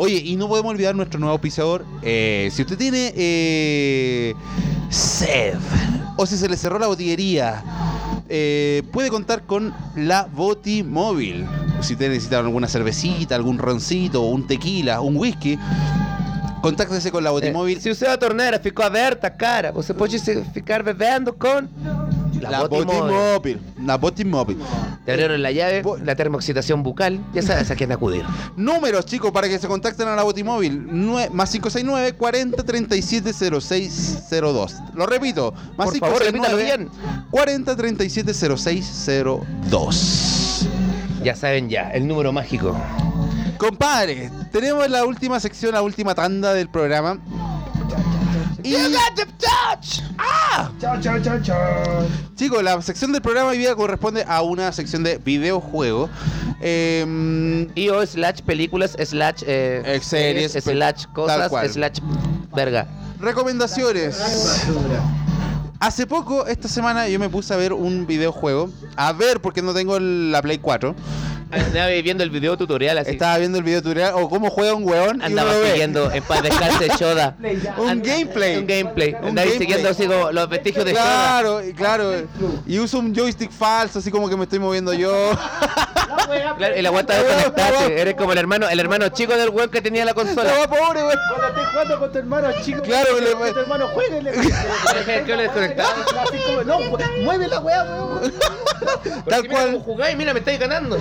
[0.00, 1.84] O Oye, y no podemos olvidar nuestro nuevo auspiciador.
[2.02, 4.32] Eh, si usted tiene eh,
[4.90, 5.54] sed
[6.16, 7.64] o si se le cerró la botillería,
[8.28, 11.44] eh, puede contar con la Botimóvil.
[11.80, 15.58] Si usted necesita alguna cervecita, algún roncito, un tequila, un whisky,
[16.62, 17.78] contáctese con la Botimóvil.
[17.78, 21.68] Eh, se usted a torneira ficou aberta, cara, você pode se- ficar bebendo con
[22.40, 23.60] la, la Botimóvil.
[23.84, 24.58] La Botimóvil.
[25.04, 28.24] Te abrieron la llave, Bo- la termoexcitación bucal, ya sabes a quién acudir.
[28.56, 30.80] Números, chicos, para que se contacten a la Botimóvil.
[31.32, 34.74] Más 569 40 37 0602.
[34.94, 36.88] Lo repito, más Por favor, repítalo bien.
[37.30, 40.66] 40 37 0602.
[41.22, 42.76] Ya saben ya, el número mágico.
[43.58, 47.18] Compadre, tenemos la última sección, la última tanda del programa.
[48.68, 48.74] Y,
[50.78, 52.06] Chao, chao, chao, chao.
[52.36, 56.10] chicos, la sección del programa hoy día corresponde a una sección de videojuego.
[56.60, 61.98] Y o slash películas, slash eh, Eh, series, slash cosas, slash
[62.54, 62.86] verga.
[63.18, 64.20] recomendaciones.
[65.80, 68.68] Hace poco, esta semana, yo me puse a ver un videojuego.
[68.96, 70.94] A ver, porque no tengo la Play 4.
[71.50, 73.10] Andaba viendo el video tutorial así.
[73.12, 75.22] Estaba viendo el video tutorial o cómo juega un weón.
[75.22, 77.36] Andaba siguiendo en paz descanse Shoda.
[77.78, 78.56] Un And- gameplay.
[78.58, 79.08] Un gameplay.
[79.10, 79.58] Un Andaba gameplay.
[79.58, 81.02] siguiendo así como los vestigios de Shoda.
[81.04, 82.12] Claro, claro.
[82.66, 85.32] Y uso un joystick falso, así como que me estoy moviendo yo.
[86.58, 88.00] Claro, y la guata de conectarse.
[88.00, 90.52] Eres como el hermano, el hermano chico del weón que tenía la consola.
[90.58, 91.16] No, pobre, weón.
[91.28, 95.36] Cuando estés jugando con tu hermano chico, Claro, le- que tu hermano juegue, le que
[95.36, 95.88] le desconectaba.
[96.22, 98.32] Así como, no, mu- mueve la weá, weón.
[99.28, 99.80] Tal cual.
[99.84, 100.98] jugáis, mira, me estáis ganando.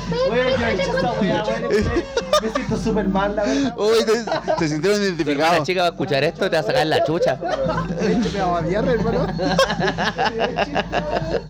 [2.41, 3.75] Me- siento súper mal, la verdad.
[3.77, 5.65] Uy, te, te sintieron identificados.
[5.65, 7.35] chica va a escuchar esto y te va a sacar la chucha.
[7.41, 9.27] Me va a hermano.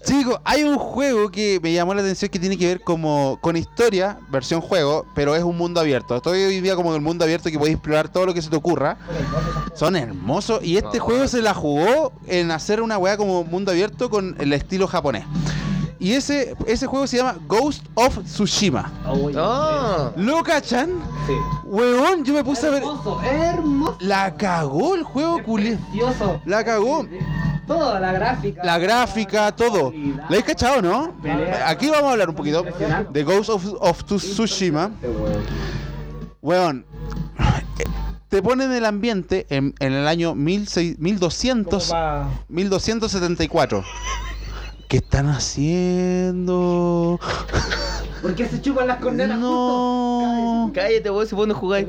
[0.05, 3.57] Chicos, hay un juego que me llamó la atención que tiene que ver como con
[3.57, 6.15] historia, versión juego, pero es un mundo abierto.
[6.15, 8.49] Estoy hoy día como en el mundo abierto que podéis explorar todo lo que se
[8.49, 8.97] te ocurra.
[9.75, 10.63] Son hermosos.
[10.63, 11.03] Y este No.
[11.03, 15.25] juego se la jugó en hacer una weá como mundo abierto con el estilo japonés.
[15.99, 18.91] Y ese, ese juego se llama Ghost of Tsushima.
[19.05, 20.13] No.
[20.15, 20.89] ¿Lo cachan?
[21.25, 21.33] Sí.
[21.65, 22.83] Weón, yo me puse a ver.
[22.83, 23.97] Hermoso, hermoso.
[24.01, 25.75] La cagó el juego, culi.
[25.75, 26.41] Precioso.
[26.45, 27.05] La cagó.
[27.65, 28.63] Toda la gráfica.
[28.63, 29.91] La gráfica, todo.
[29.91, 31.13] ¿La habéis cachado, no?
[31.21, 31.67] Pelea.
[31.67, 32.63] Aquí vamos a hablar un poquito
[33.11, 34.91] de Ghost of, of Tsushima.
[36.41, 36.85] Weón.
[38.29, 41.93] Te ponen el ambiente en, en el año 1600 1200,
[42.49, 43.83] 1274.
[44.87, 47.19] ¿Qué están haciendo?
[48.21, 50.71] ¿Por qué se chupan las cornetas No.
[50.73, 51.87] Cállate, vos, si vos no jugáis.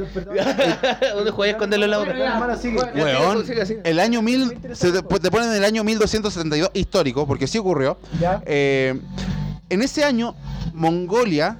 [1.14, 2.12] ¿Dónde jugáis a esconderlo en la boca?
[2.96, 3.44] Weón,
[3.84, 7.98] el año 1000, se te, te ponen el año 1272, histórico, porque sí ocurrió.
[8.20, 8.42] Ya.
[8.46, 9.00] Eh,
[9.70, 10.34] en ese año,
[10.74, 11.56] Mongolia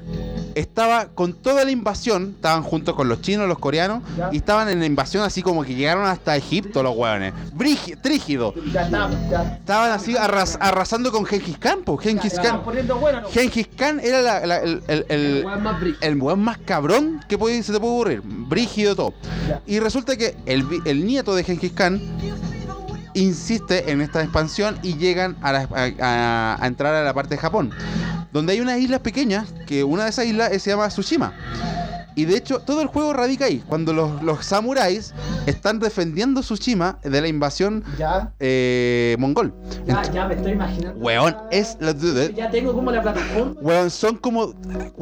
[0.59, 4.31] estaba con toda la invasión, estaban junto con los chinos, los coreanos, Ya.
[4.33, 7.33] y estaban en la invasión así como que llegaron hasta Egipto los hueones.
[8.03, 8.55] Trígido.
[8.57, 11.97] Estaban así arras- arrasando con Genghis Khan, po.
[11.97, 12.63] Genghis Khan.
[13.33, 15.47] Genghis Khan era la- la- el, el- el-
[16.01, 18.23] El weón más cabrón que puede- se te puede ocurrir.
[18.25, 19.15] Brígido todo.
[19.49, 19.61] Ya.
[19.67, 20.67] Y resulta que el,
[21.07, 22.01] nieto de Genghis Khan
[23.15, 27.35] insiste en esta expansión y llegan a, la- a- a- a entrar a la parte
[27.35, 27.73] de Japón.
[28.33, 31.33] Donde hay unas islas pequeñas, que una de esas islas eh, se llama Tsushima.
[32.15, 33.63] Y de hecho, todo el juego radica ahí.
[33.69, 35.15] Cuando los, los samuráis
[35.47, 39.55] están defendiendo Tsushima de la invasión Ya, eh, mongol.
[39.87, 40.99] ya, ya me estoy imaginando.
[40.99, 41.93] Weón, es la
[42.35, 43.55] Ya tengo como la plataforma.
[43.61, 44.53] Weón, son como,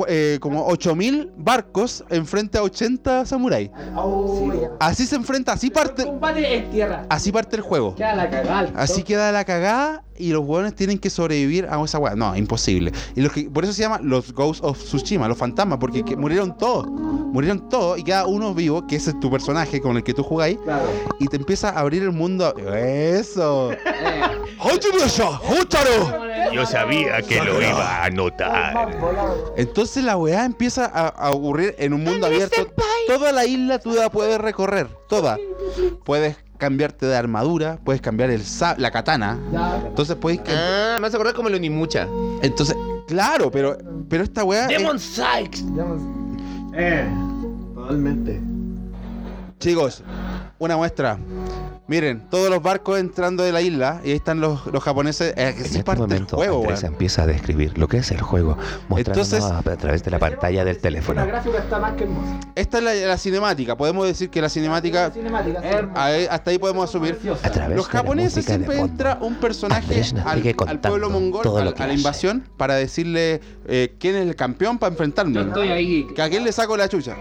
[0.09, 3.71] eh, como 8000 barcos enfrente a 80 samuráis.
[3.97, 4.69] Oh, ya.
[4.79, 7.07] Así se enfrenta, así El parte, combate en tierra.
[7.09, 7.95] así parte el juego.
[7.95, 8.71] Queda la cagada.
[8.77, 12.15] Así queda la cagada y los hueones tienen que sobrevivir a esa weá.
[12.15, 12.93] No, imposible.
[13.15, 16.17] Y los que, por eso se llama los Ghosts of Tsushima, los fantasmas, porque que
[16.17, 16.87] murieron todos.
[16.89, 20.23] Murieron todos y queda uno vivo, que ese es tu personaje con el que tú
[20.23, 20.87] jugáis, Claro.
[21.19, 22.55] y te empieza a abrir el mundo.
[22.57, 23.73] ¡Eso!
[23.73, 23.79] Eh,
[26.53, 28.99] Yo sabía que lo iba a notar.
[29.57, 32.67] Entonces la weá empieza a, a ocurrir en un mundo abierto.
[33.07, 35.37] Toda la isla tú la puedes recorrer, toda.
[36.05, 39.39] Puedes cambiarte de armadura, puedes cambiar el sa- la katana.
[39.87, 40.41] Entonces puedes...
[40.49, 42.07] Ah, me hace acordar como el Onimucha.
[42.43, 42.77] Entonces,
[43.07, 43.77] claro, pero,
[44.09, 44.67] pero esta weá...
[44.67, 45.65] es- Demon Sykes.
[46.75, 47.09] Eh,
[47.75, 48.41] totalmente.
[49.59, 50.03] Chicos,
[50.59, 51.19] una muestra.
[51.89, 55.33] Miren, todos los barcos entrando de la isla y ahí están los, los japoneses.
[55.37, 56.93] Eh, que En sí este parte el momento, juego, Andrés weón.
[56.95, 58.59] empieza a describir lo que es el juego,
[58.97, 61.25] Entonces- a, a través de la pantalla del La teléfono.
[61.25, 62.41] gráfica está más que hermosa.
[62.57, 63.77] Esta es la, la cinemática.
[63.77, 65.13] Podemos decir que la cinemática.
[65.13, 65.61] Cinemática.
[65.61, 65.69] sí.
[65.69, 66.05] Hermosa.
[66.05, 67.13] ahí- hasta ahí podemos asumir.
[67.13, 67.47] Preciosa.
[67.47, 71.59] A través Los de la japoneses siempre entra un personaje al, al pueblo mongol, todo
[71.59, 75.35] al- lo que a la invasión, para decirle eh, quién es el campeón para enfrentarme.
[75.35, 76.07] Yo estoy ahí.
[76.17, 77.15] Que a quién le saco la chucha.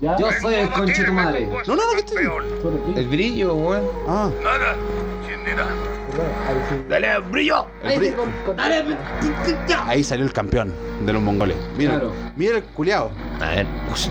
[0.00, 0.16] Ya.
[0.18, 1.46] Yo soy el conche tu madre.
[1.46, 2.28] No, no, no, que estoy.
[2.96, 3.88] El brillo, weón.
[4.08, 4.74] Ah, Nada.
[5.26, 6.84] Sí.
[6.88, 7.66] Dale, brillo.
[7.82, 8.60] el bri- Con- con-
[9.88, 11.56] ahí salió el campeón de los mongoles.
[11.76, 12.12] Mira, Claro.
[12.36, 13.10] mira el culiao.
[13.40, 13.66] A ver.
[13.92, 14.08] Ush.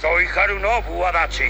[0.00, 1.44] Soy Harunobu Adachi,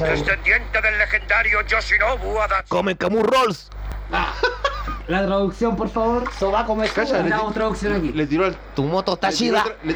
[0.00, 2.68] descendiente del legendario Yoshinobu Adachi.
[2.68, 3.70] Come Camus Rolls.
[5.10, 6.30] La traducción, por favor.
[6.38, 8.12] Sobaco me Cacha, le- Damos traducción aquí.
[8.12, 8.56] Le tiró al.
[8.76, 9.62] Tu moto está le tiró chida.
[9.62, 9.94] otra- le-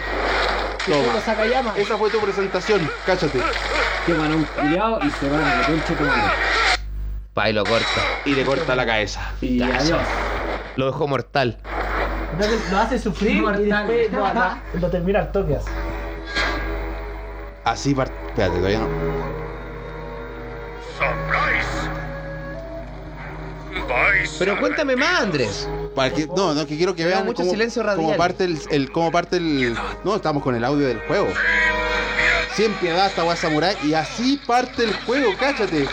[0.86, 1.02] Toma.
[1.06, 1.20] Toma.
[1.20, 1.72] Sakayama.
[1.76, 3.40] Esa fue tu presentación, cáchate.
[4.04, 6.32] Que van a un culiao y se van a la concha tu madre.
[7.32, 7.86] Pa, y lo corta.
[8.24, 9.32] Y le corta la cabeza.
[9.40, 10.02] Y adiós.
[10.76, 11.58] Lo dejó mortal.
[12.32, 13.86] Entonces lo hace sufrir y Mortal.
[13.86, 14.10] después
[14.82, 15.70] lo termina al toque así.
[17.64, 18.12] Así part...
[18.28, 18.88] Espérate, todavía no.
[20.98, 21.83] Surprise.
[24.38, 25.68] Pero cuéntame más, Andrés.
[25.94, 28.16] Para que, no, no, que quiero que vean mucho cómo, silencio cómo radial.
[28.16, 29.76] parte el, el- cómo parte el.
[30.04, 31.28] No, estamos con el audio del juego.
[32.56, 35.86] Sin piedad esta weá samurai y así parte el juego, cáchate.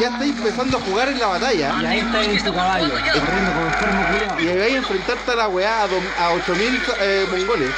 [0.00, 1.74] Ya estáis empezando a jugar en la batalla.
[1.80, 2.88] Y ahí está en tu caballo.
[2.90, 4.40] Corriendo como enfermo culiao.
[4.40, 5.86] Y vais a enfrentarte a la weá a,
[6.24, 7.70] a 8000 eh, mongoles.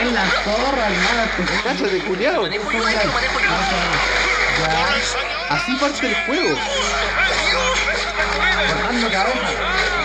[0.00, 1.22] Es la zorra, hermano.
[1.38, 2.44] este Cáchate, culiao.
[5.50, 6.56] Así parte el juego.
[8.68, 9.48] Cortando cabeza.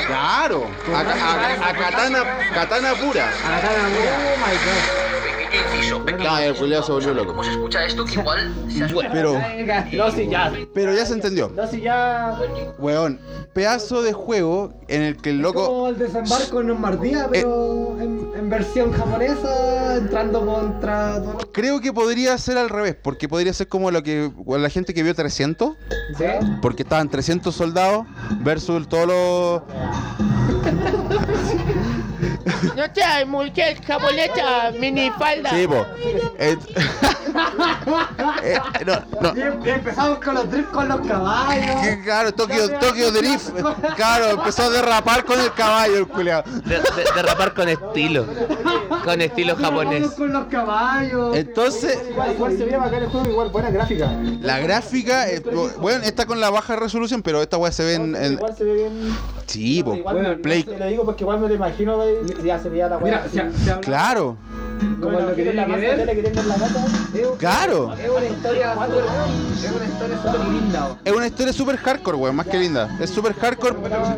[0.07, 0.67] Claro.
[0.93, 3.29] A, a- a katana, katana pura.
[3.45, 4.13] A la mujer.
[4.25, 6.23] Oh my god.
[6.23, 7.29] No, el culiao se volvió loco.
[7.31, 8.05] ¿Cómo se escucha esto?
[8.05, 8.85] Que igual se.
[9.11, 10.51] Pero, No, ya.
[10.73, 11.49] pero ya se entendió.
[11.55, 12.37] No, ya.
[12.77, 13.19] Weón,
[13.53, 15.65] pedazo de juego en el que el loco.
[15.65, 18.18] Como el desembarco en Normandía, pero en,
[18.49, 21.21] en versión japonesa, entrando contra.
[21.51, 25.03] Creo que podría ser al revés, porque podría ser como lo que la gente que
[25.03, 25.75] vio 300,
[26.17, 26.23] ¿Sí?
[26.61, 28.07] porque estaban 300 soldados
[28.41, 29.61] versus todos los
[32.75, 35.49] No te mujer japonesa, minifalda.
[35.51, 35.85] Sí, po.
[36.37, 36.57] Eh,
[38.43, 39.65] eh, no, no.
[39.65, 41.81] Empezamos con los drift con los caballos.
[41.81, 43.49] Que, Claro, Tokio, Tokio Drift.
[43.95, 46.43] Claro, empezó a derrapar con el caballo, el culiao.
[46.43, 46.81] De- de-
[47.15, 48.25] derrapar con estilo.
[49.03, 50.09] Con estilo japonés.
[50.11, 51.35] Con los caballos.
[51.35, 54.09] Entonces, Igual, igual se ve bacán el juego, igual buena gráfica.
[54.41, 55.43] la gráfica, eh,
[55.77, 58.15] bueno, está con la baja resolución, pero esta weá se ve en.
[58.15, 59.17] en- Igual se ve bien.
[59.45, 59.95] Sí, po.
[59.95, 62.15] Igual Bueno, Play- te lo digo porque igual me lo imagino, güey,
[62.49, 63.29] ya se veía la Mira, weá.
[63.29, 63.57] se, así.
[63.63, 64.35] se habla Claro,
[64.79, 66.05] como Bueno, lo que tiene que ver.
[66.07, 66.85] que tiene en la gata.
[67.37, 67.93] claro.
[67.93, 69.03] Es una historia súper
[69.59, 70.97] es una historia súper linda.
[71.05, 72.97] Es una historia súper hardcore, weón, más que linda.
[72.99, 73.75] Es súper hardcore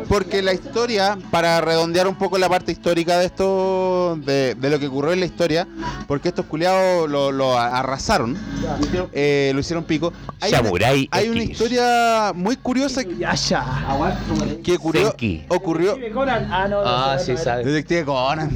[0.08, 4.78] porque la historia, para redondear un poco la parte histórica de esto, de, de lo
[4.78, 5.66] que ocurrió en la historia,
[6.06, 8.36] porque estos culiados lo, lo arrasaron,
[9.12, 10.12] eh, lo hicieron pico.
[10.40, 11.50] Hay, una, Samurai hay una X.
[11.52, 15.14] historia muy curiosa que, ocurrió,
[15.48, 15.94] ocurrió.
[15.94, 16.48] Detective Conan.
[16.50, 17.64] Ah, Ah, sí, sabe.
[17.64, 18.50] Detective Conan.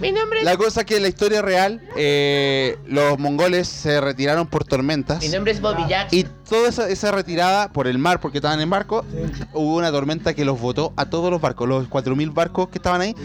[0.00, 0.44] Mi nombre es.
[0.44, 5.20] La cosa que en la historia real, eh, los mongoles se retiraron por tormentas.
[5.20, 6.16] Mi nombre es Bobby Jackson.
[6.16, 9.04] Y toda esa, esa retirada por el mar, porque estaban en barco,
[9.52, 13.00] hubo una tormenta que los botó a todos los barcos, los 4.000 barcos que estaban
[13.00, 13.16] ahí,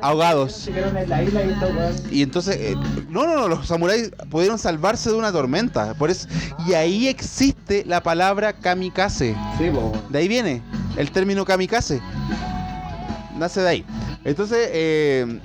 [0.00, 0.70] ahogados.
[2.10, 2.76] Y entonces, eh,
[3.08, 5.94] no, no, no, los samuráis pudieron salvarse de una tormenta.
[5.94, 6.28] Por eso,
[6.68, 9.34] y ahí existe la palabra kamikaze.
[9.58, 9.70] Sí.
[10.10, 10.62] De ahí viene
[10.96, 12.00] el término kamikaze.
[13.36, 13.84] Nace de ahí.
[14.24, 15.40] Entonces, eh,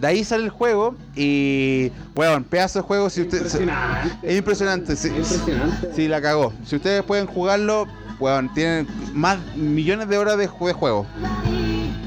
[0.00, 3.10] De ahí sale el juego y, weón, pedazo de juego.
[3.10, 4.16] Si usted, Impresionante.
[4.22, 4.96] es impresionante.
[4.96, 5.88] Sí, Impresionante.
[5.94, 6.52] sí, la cagó.
[6.64, 7.86] Si ustedes pueden jugarlo,
[8.20, 11.06] weón, tienen más millones de horas de, ju- de juego.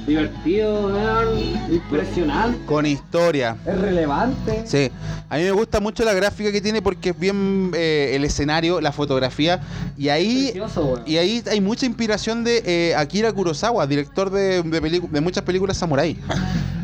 [0.07, 1.39] Divertido, weón.
[1.71, 2.65] Impresionante.
[2.65, 3.55] Con historia.
[3.65, 4.63] Es relevante.
[4.65, 4.89] Sí,
[5.29, 8.81] a mí me gusta mucho la gráfica que tiene porque es bien eh, el escenario,
[8.81, 9.61] la fotografía
[9.97, 15.01] y ahí Precioso, y ahí hay mucha inspiración de eh, Akira Kurosawa, director de, de,
[15.09, 16.17] de muchas películas samurai.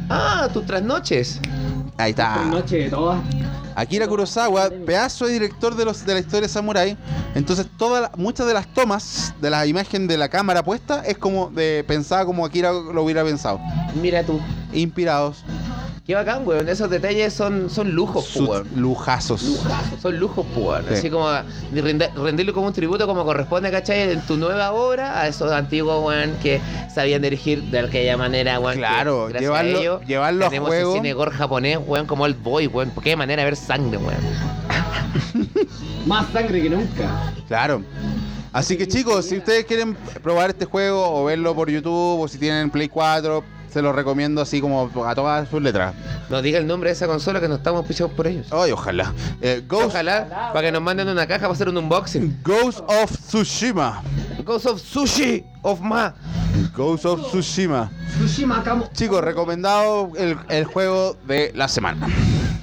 [0.10, 1.40] Ah, tus trasnoches.
[1.98, 2.44] Ahí está.
[2.46, 3.20] noche de todas.
[3.76, 6.98] Akira Kurosawa, pedazo de director de, los, de la historia samurai.
[7.36, 11.18] Entonces, toda la- muchas de las tomas de la imagen de la cámara puesta es
[11.18, 13.60] como de pensada como Akira lo hubiera pensado.
[14.02, 14.40] Mira tú.
[14.74, 15.44] Inspirados,
[16.08, 16.70] Qué bacán, weón.
[16.70, 18.66] Esos detalles son, son lujos, sus weón.
[18.78, 19.60] lujazos.
[20.02, 20.86] Son lujos, weón.
[20.88, 20.94] Sí.
[20.94, 21.44] Así como de
[21.84, 24.12] rinde- rendirle como un tributo como corresponde, ¿cachai?
[24.14, 26.62] En tu nueva obra a esos antiguos, weón, que
[26.96, 28.76] sabían dirigir de aquella manera, weón.
[28.76, 30.92] que Claro, gracias llevarlo- a ellos llevarlo a tenemos juego.
[30.94, 32.90] el cine gore japonés, weón, como el boy, weón.
[33.04, 34.22] Qué manera de ver sangre, weón.
[36.06, 37.34] Más sangre que nunca.
[37.50, 37.82] Claro.
[38.54, 39.94] Así que chicos, si ustedes quieren
[40.24, 43.44] probar este juego o verlo por YouTube o si tienen Play 4,
[43.78, 45.94] se los recomiendo así como a todas sus letras.
[46.32, 48.48] Nos diga el nombre de esa consola que no estamos pichados por ellos.
[48.52, 49.14] Ay, ojalá.
[49.40, 52.40] Eh, Ghost, Ojalá, para que nos manden una caja para hacer un unboxing.
[52.44, 54.02] Ghost of Tsushima.
[54.44, 56.16] Ghost of Sushi of Ma.
[56.76, 57.92] Ghost of Tsushima.
[58.18, 58.64] Tsushima.
[58.94, 62.08] Chicos, recomendado el, el juego de la semana.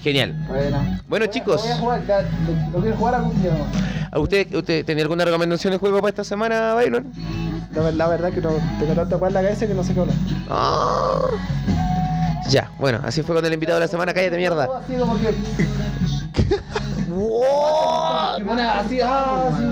[0.02, 0.34] Genial.
[0.48, 1.60] Bueno, Bueno, chicos.
[1.62, 3.52] Lo voy a jugar, ya, lo, lo quiero jugar algún día.
[3.52, 3.68] nomás.
[4.10, 7.12] ¿A ¿Usted, usted tenía alguna recomendación de juego para esta semana, Byron?
[7.74, 9.94] La, ver- la verdad que no tengo tanta cual en la cabeza que no sé
[9.94, 10.16] qué hablar.
[10.48, 11.18] Ah.
[12.50, 14.14] Ya, bueno, así fue con el invitado de la semana.
[14.14, 14.66] Cállate, mierda.
[14.66, 15.34] Todo así como que.
[18.44, 19.64] Una así, ah, así.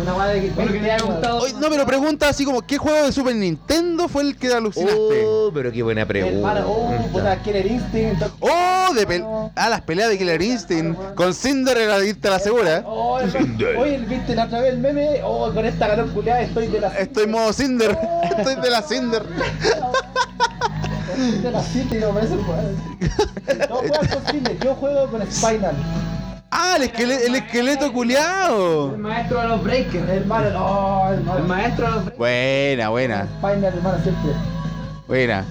[0.00, 0.50] Una guada de que.
[0.50, 1.38] Bueno, que le haya gustado.
[1.40, 5.24] Oye, no, pero pregunta así como, ¿qué juego de Super Nintendo fue el que alucinaste?
[5.26, 6.64] Oh, pero qué buena pregunta.
[6.66, 8.22] Oh, puta, Killer Instinct.
[8.40, 9.24] Oh, de pel
[9.56, 11.14] ah, las peleas de Killer Instinct.
[11.14, 12.82] Con Cinderella te la segura.
[12.86, 15.20] Oh, el- Oye, ¿viste la otra vez el meme?
[15.24, 16.88] Oh, con esta calor culiada estoy de la.
[16.88, 17.98] Estoy en modo Cinder.
[18.38, 19.22] Estoy de la Cinder.
[21.10, 22.36] Estoy de la cita y no me parece
[23.68, 25.74] No juegas con Cinder, yo juego con Spinal.
[26.50, 28.96] Ah, el, esquele- el esqueleto El culiao.
[28.98, 30.08] maestro de los breakers.
[30.08, 31.44] Hermano, no, El hermano.
[31.46, 32.18] maestro de los breakers.
[32.18, 34.30] Buena, buena, Spinal, hermano, siempre.
[35.06, 35.44] buena.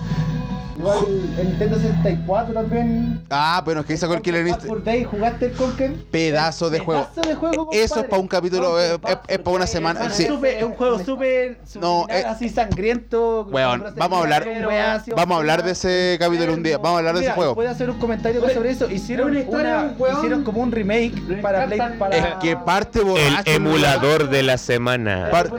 [0.78, 0.98] Igual
[1.40, 3.22] el Nintendo 64 también.
[3.30, 4.68] Ah, pero es que sacó el Killer Back Instinct.
[4.76, 5.94] for Day, ¿jugaste el Conker?
[6.12, 7.08] Pedazo de juego.
[7.14, 10.06] Pedazo de juego, Eso es para un capítulo, Conker, eh, es, para una semana.
[10.06, 11.58] Es un juego súper.
[11.82, 13.48] No, eh, así sangriento.
[13.52, 14.48] Weón, vamos a hablar-
[15.16, 16.78] Vamos a hablar de ese capítulo un día.
[16.78, 17.56] Vamos a hablar de ese juego.
[17.56, 18.90] ¿Puedo hacer un comentario sobre eso?
[18.90, 21.80] Hicieron, una hicieron como un remake para Play.
[21.98, 23.52] Para, Es que parte El borracho.
[23.52, 25.30] emulador de la semana.
[25.32, 25.52] Par-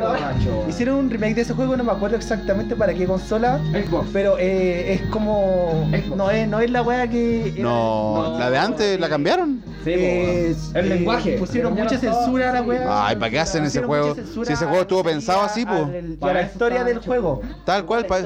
[0.69, 3.59] Hicieron un remake de ese juego, no me acuerdo exactamente para qué consola.
[3.73, 4.09] Xbox.
[4.13, 5.89] Pero eh, es como.
[6.17, 7.49] No es, no es la wea que.
[7.51, 9.63] era- No, la de antes la cambiaron.
[9.85, 11.39] Sí, Eh, el eh, lenguaje.
[11.39, 12.67] Pusieron mucha censura a la sí.
[12.69, 13.07] wea.
[13.07, 14.15] Ay, ¿para qué hacen ese juego?
[14.15, 15.89] Si ese juego estuvo pensado así, a
[16.19, 17.41] Para la historia del juego.
[17.65, 18.05] Tal cual.
[18.07, 18.19] Pa-.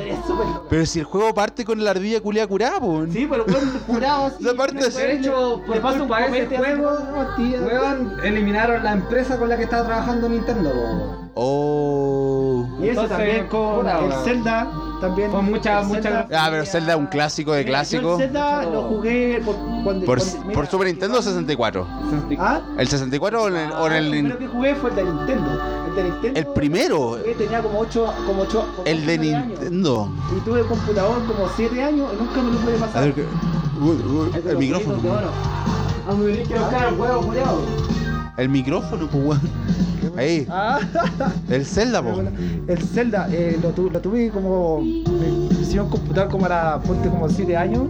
[0.70, 3.05] Pero si el juego parte con la ardilla culia curada, po.
[3.12, 3.45] Sí, pero
[3.87, 4.45] bueno, así.
[4.45, 6.91] Esa parte De hecho, por culpa de ese juego.
[7.39, 10.70] Weón, eliminaron la empresa con la que estaba trabajando Nintendo.
[10.72, 11.28] po.
[11.35, 12.66] Oh.
[12.80, 14.12] Y eso Entonces, también con el.
[14.24, 14.68] Zelda.
[15.01, 15.30] También.
[15.30, 18.03] Con mucha- el mucha Zelda- Ah, pero Zelda es un clásico de Mira, clásico.
[18.03, 19.55] Yo el Zelda lo jugué por,
[19.85, 21.87] cuando, Por, cuando- mira, por Super Nintendo o 64.
[22.39, 22.61] ¿Ah?
[22.79, 24.91] ¿El 64 o en el, o en Ah, el el nin- primero que jugué fue
[24.91, 25.62] el de Nintendo.
[25.89, 26.41] El de Nintendo.
[26.41, 27.18] El primero.
[27.39, 29.49] tenía como 8 como ocho, como El de nueve años.
[29.49, 30.12] Nintendo?
[30.37, 33.12] Y tuve computador como 7 años y nunca me lo pude A pasar.
[33.14, 33.27] ver,
[33.81, 34.99] uy, uy, Es de el los micrófono.
[36.09, 37.59] Ah, me tenés que buscar el huevo, culiao.
[38.39, 39.41] El micrófono, pues, weón.
[40.18, 40.79] Ahí, Ah,
[41.49, 42.20] el Zelda, po.
[42.66, 44.83] el Zelda eh, lo, tu- lo tuve como.
[45.73, 47.85] Me hicieron computador como a la ponte como 7 años.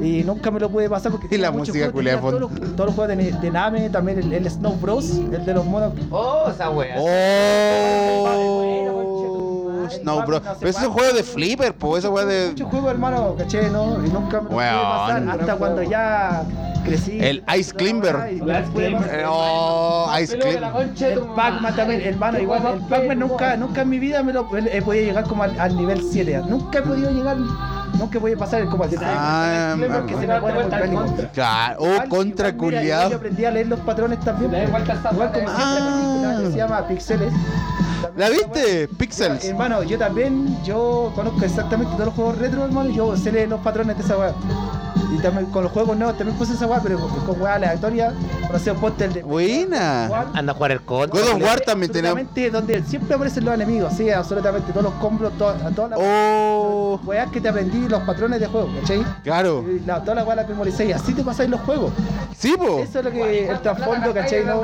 [0.00, 2.94] Y nunca me lo pude pasar porque Y la música tenía todos, los, todos los
[2.96, 5.92] juegos de, de Name, también el, el Snow Bros, el de los monos.
[6.10, 6.96] Oh, esa wea.
[6.98, 8.32] Oh,
[9.90, 10.42] Snow Bros.
[10.58, 11.96] Pero ese es un juego de flipper, po.
[11.96, 12.48] Ese juego de.
[12.48, 14.04] Muchos juegos, hermano, caché, ¿no?
[14.04, 16.42] Y nunca me lo pude pasar hasta cuando ya
[16.82, 17.18] crecí.
[17.20, 18.14] El Ice Climber.
[18.38, 19.20] Lo pude pasar.
[19.20, 21.20] Eh, Oh, Ice El.
[21.34, 25.04] Pac-Man también, hermano, igual, el Pac-Man nunca, nunca en mi vida me lo he podido
[25.04, 26.42] llegar como al, al nivel 7.
[26.48, 30.40] Nunca he podido llegar, nunca he podido pasar como al de Ah, porque se me
[30.40, 31.04] pone muy bélico.
[31.32, 33.10] Claro, oh, contra culiado.
[33.10, 34.52] Yo aprendí a leer los patrones también.
[34.68, 36.36] Igual como siempre Ah.
[36.40, 37.32] que se llama Pixeles.
[38.16, 38.88] ¿La viste?
[38.98, 39.44] Pixels.
[39.44, 43.48] Hermano, yo también, yo conozco exactamente todos los juegos retro, hermano, y yo sé leer
[43.48, 44.32] los patrones de esa weá.
[45.12, 48.12] Y también con los juegos nuevos también puse esa weá, pero con, con weá aleatoria.
[48.50, 49.22] Por ponte el de.
[49.22, 50.06] Buena.
[50.34, 51.20] Anda a jugar el contra.
[51.20, 52.18] God of War también tenemos.
[52.52, 57.40] donde siempre aparecen los enemigos, sí, absolutamente todos los combos, todas las Oh, weas que
[57.40, 59.04] te aprendí, los patrones de juego, ¿cachai?
[59.22, 59.64] claro.
[59.68, 61.92] Y la, todas las weas las memoricé y así te pasáis los juegos.
[62.36, 62.78] Sí, po.
[62.80, 64.44] Eso es lo que el trasfondo, ¿cachai?
[64.44, 64.62] ¿no?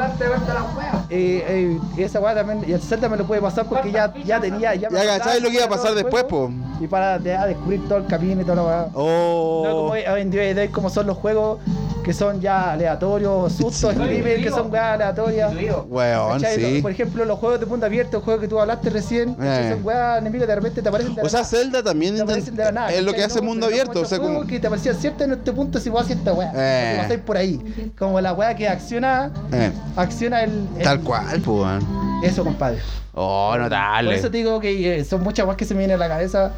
[1.11, 4.13] Eh, eh, y esa weá también, y el Zelda me lo puede pasar porque ya,
[4.25, 4.75] ya tenía.
[4.75, 6.53] Ya, Ya cachai lo que iba a pasar después, juego, po.
[6.85, 8.87] Y para descubrir todo el camino y toda la weá.
[8.87, 9.91] No como Oh.
[9.93, 11.59] hoy en día de como son los juegos
[12.05, 15.53] que son ya aleatorios, sustos, screamers, que son weas aleatorias.
[15.89, 16.79] Weón, sí.
[16.81, 19.73] Por ejemplo, los juegos de mundo abierto, el juego que tú hablaste recién, Eh.
[19.75, 21.51] son weas enemigos de repente te aparecen de O la sea, nada.
[21.51, 24.01] Zelda también Te aparecen de la nada, es lo que hace No, mundo abierto.
[24.01, 24.47] O sea, como.
[24.47, 26.51] que te parecía cierto en este punto si vos haces esta wea.
[26.55, 26.93] Eh.
[26.95, 27.93] Si pasáis por ahí.
[27.99, 31.85] Como la wea que acciona, Eh, acciona el, el- tal cual, po, weón.
[32.23, 32.79] Eso, compadre.
[33.15, 34.15] Oh, Por notable.
[34.15, 36.53] eso te digo que eh, son muchas weas que se me vienen a la cabeza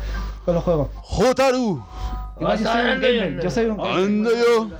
[0.44, 0.88] con los juegos.
[1.02, 1.82] Jotaru.
[2.40, 3.92] Igual yo soy un gamer, yo soy un gamer.
[3.98, 4.70] Ando yo.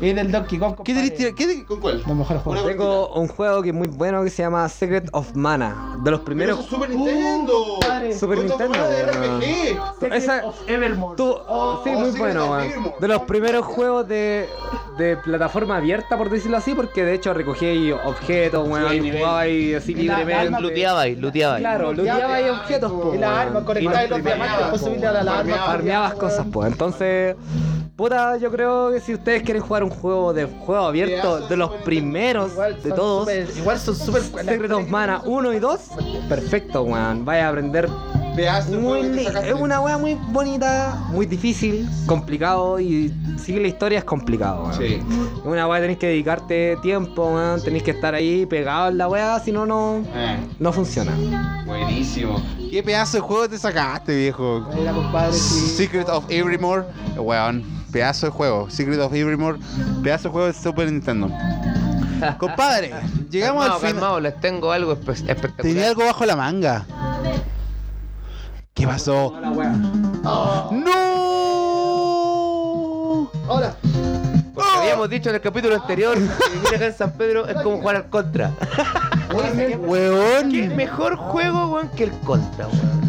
[0.00, 1.98] Y del Donkey Kong, ¿Qué tira- qué ¿Con cuál?
[2.06, 2.66] Los mejores juegos.
[2.66, 5.96] Tengo un juego que es muy bueno que se llama Secret of Mana.
[6.02, 6.64] De los primeros.
[6.64, 7.78] Super Nintendo.
[7.80, 8.12] padre.
[8.18, 8.74] Super Nintendo.
[10.00, 11.16] Secret Esa- of Evermore.
[11.16, 12.68] Tú, sí, oh, muy bueno, weón.
[13.00, 14.48] De los primeros juegos de,
[14.98, 19.40] de plataforma abierta, por decirlo así, porque de hecho recogí ahí objetos, weón, y jugaba
[19.40, 20.50] ahí así Y la- libremente.
[20.50, 21.58] la- Luteaba y luteaba.
[21.58, 23.38] Claro, looteaba ahí objetos, po, Y la weón.
[23.40, 25.56] arma, conectar los Y- diamantes para subirle a la alarma.
[25.56, 26.72] farmeabas cosas, pues.
[26.72, 26.93] Entonces,
[27.96, 31.70] puta, yo creo que si ustedes quieren jugar un juego de juego abierto, de los
[31.82, 34.22] primeros Igual de todos, igual son súper.
[34.22, 35.80] Secret of Mana 1 y 2,
[36.28, 37.24] perfecto, weón.
[37.24, 37.88] Vaya a aprender
[38.80, 44.70] muy Es una wea muy bonita, muy difícil, complicado y sigue la historia es complicado.
[44.76, 44.94] Sí.
[44.94, 47.62] Es una wea que tenés que dedicarte tiempo, weón.
[47.62, 51.12] Tenés que estar ahí pegado en la wea, si no, no, Eh, no funciona.
[51.66, 52.42] buenísimo.
[52.70, 54.66] ¿Qué pedazo de juego te sacaste, viejo?
[54.76, 55.68] Mira, compadre, sí.
[55.76, 56.84] Secret of Evermore,
[57.16, 57.62] weón,
[57.92, 58.68] pedazo de juego.
[58.68, 59.58] Secret of Evermore,
[60.02, 61.30] pedazo de juego de Super Nintendo.
[62.38, 62.92] Compadre,
[63.30, 63.92] llegamos Calmado, al final.
[63.94, 65.62] calmado, les tengo algo espe- espectacular.
[65.62, 66.86] Tenía algo bajo la manga.
[68.74, 69.32] ¿Qué pasó?
[70.72, 70.90] ¡No!
[73.48, 73.76] Ahora,
[74.52, 77.78] Porque habíamos dicho en el capítulo anterior que vivir acá en San Pedro es como
[77.78, 78.50] jugar al contra.
[80.50, 83.04] ¿Qué mejor juego, weón, que el contra, weón?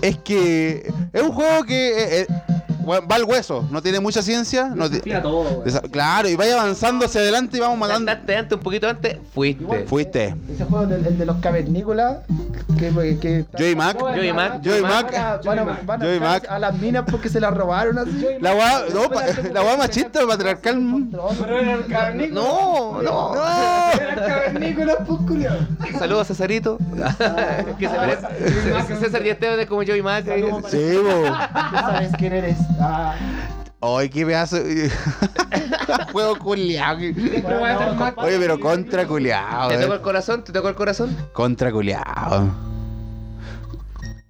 [0.00, 2.26] es que es un juego que eh, eh,
[2.88, 4.72] va al hueso, no tiene mucha ciencia.
[4.74, 4.88] No
[5.22, 8.10] todo, claro, y vaya avanzando hacia adelante y vamos matando.
[8.10, 9.84] Antes, un poquito antes, fuiste.
[9.86, 10.34] Fuiste.
[10.52, 12.18] ese juego del el de los cavernícolas.
[12.78, 13.98] Que, que, Joey Mac.
[13.98, 14.60] Joey Mac.
[14.64, 15.14] Joey Mac.
[15.14, 15.40] a,
[15.84, 18.26] van las minas porque se las robaron así.
[18.40, 20.80] La weá, no, pa- la weá machista patriarcal.
[22.32, 23.34] No, no.
[25.98, 26.78] Saludos a Cesarito.
[27.78, 28.96] que se parece.
[29.00, 30.24] César y Esteban es como Joey Mac.
[30.70, 30.94] Sí.
[30.94, 32.56] Tú sabes quién eres.
[32.78, 33.14] Ah,
[33.82, 34.58] Ay, qué pedazo.
[36.12, 36.96] Juego culiao.
[36.96, 38.28] bueno, compadre.
[38.28, 39.68] Oye, pero contra culiao.
[39.68, 40.44] ¿Te tocó el corazón?
[40.44, 41.16] ¿Te tocó el corazón?
[41.32, 42.69] Contra culiao.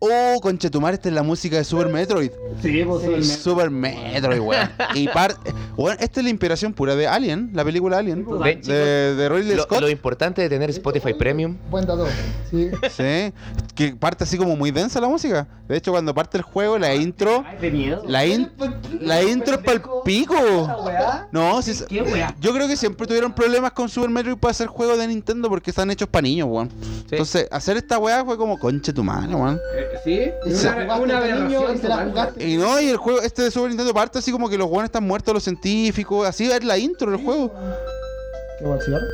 [0.02, 2.30] Oh, conchetumar, esta es la música de Super Metroid.
[2.62, 4.70] Sí, pues Super Metroid, weón.
[4.94, 5.34] Y par...
[5.76, 8.24] Bueno, esta es la inspiración pura de Alien, la película Alien.
[8.26, 9.80] Ven, chicos, De, de Ridley Lo, Scott.
[9.80, 11.56] lo importante de tener Spotify Premium.
[11.70, 12.06] Buen dato.
[12.50, 12.70] Sí.
[12.90, 13.32] Sí,
[13.74, 15.46] que parte así como muy densa la música.
[15.68, 17.44] De hecho, cuando parte el juego, la intro.
[17.60, 18.02] de miedo.
[18.06, 18.50] La, in-
[19.00, 20.34] la intro es pa'l pico.
[21.30, 21.86] No, si es-
[22.40, 25.70] yo creo que siempre tuvieron problemas con Super Metroid para hacer juegos de Nintendo porque
[25.70, 26.70] están hechos para niños, weón.
[27.10, 29.60] Entonces, hacer esta weá fue como conche tu madre, weón.
[30.04, 30.30] ¿Sí?
[30.46, 32.48] Y de niño y se la jugaste.
[32.48, 34.86] Y no, y el juego, este de Super Nintendo parte así como que los weones
[34.88, 37.52] están muertos, los científicos, así es la intro del juego.
[38.58, 39.06] ¿Qué cigarro?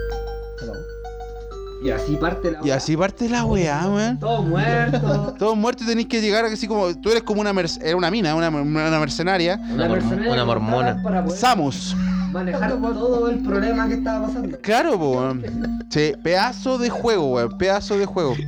[1.83, 4.18] Y así parte la Y así parte la weá, weón.
[4.18, 5.35] Todo muerto.
[5.39, 6.95] Todos muertos y tenéis que llegar así como.
[6.99, 7.53] Tú eres como una,
[7.83, 9.61] era una mina, una, una mercenaria.
[9.72, 11.03] Una, mor- una mormona.
[11.29, 11.95] Samus.
[12.33, 14.59] manejar todo el problema que estaba pasando.
[14.62, 15.45] Claro, po, weón.
[15.91, 17.57] Sí, pedazo de juego, weón.
[17.59, 18.35] Pedazo de juego.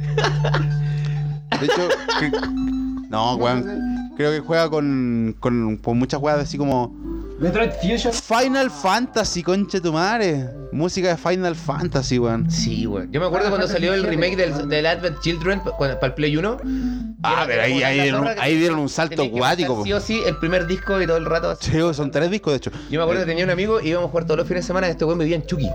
[1.61, 1.89] De hecho,
[2.21, 2.31] que-
[3.09, 3.89] no, weón.
[4.17, 6.93] Creo que juega con, con, con muchas weas así como.
[7.39, 8.13] Metroid Fusion.
[8.13, 10.51] Final Fantasy, conche tu madre.
[10.73, 12.51] Música de Final Fantasy, weón.
[12.51, 13.13] Sí, weón.
[13.13, 16.57] Yo me acuerdo cuando salió el remake del, del Advent Children para el Play 1.
[17.23, 19.85] Ah, pero ahí, ahí, dieron, un- ahí dieron un salto acuático.
[19.85, 21.71] Sí o sí, el primer disco y todo el rato así.
[21.71, 22.71] Sí, son tres discos, de hecho.
[22.91, 24.67] Yo me acuerdo que tenía un amigo y íbamos a jugar todos los fines de
[24.67, 25.71] semana y este weón vivía en Chucky.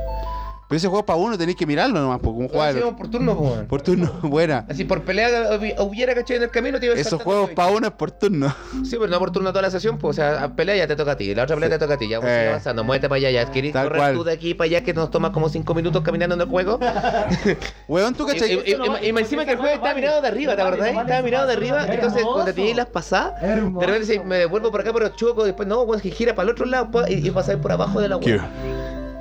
[0.70, 2.70] Pero ese juego es para uno, tenéis que mirarlo nomás, pues, como jugar.
[2.72, 3.66] Hacíamos por turno, po, weón.
[3.68, 4.66] Por turno, buena.
[4.70, 7.72] Así por pelea hubi- hubiera cachado en el camino, te iba Esos saltando, juegos para
[7.72, 8.56] uno es por turno.
[8.84, 10.96] Sí, pero no por turno toda la sesión, pues, o sea, a pelea ya te
[10.96, 12.48] toca a ti, la otra pelea te toca a ti, ya pues, Eh.
[12.50, 14.14] avanzando, muévete para allá, ya Tal correr cual.
[14.16, 16.80] tú de aquí para allá que nos toma como 5 minutos caminando en el juego.
[17.88, 18.54] Weón, tú Y, y- cachai.
[18.54, 20.88] y- y- y encima que el juego estaba mirado de arriba, ¿te acordás?
[20.90, 24.92] Estaba mirado de arriba, entonces cuando te las pasadas, de repente me devuelvo por acá
[24.94, 27.60] pero choco, después no, weón, que gira para el otro lado pa, y, y pasáis
[27.60, 28.18] por abajo de la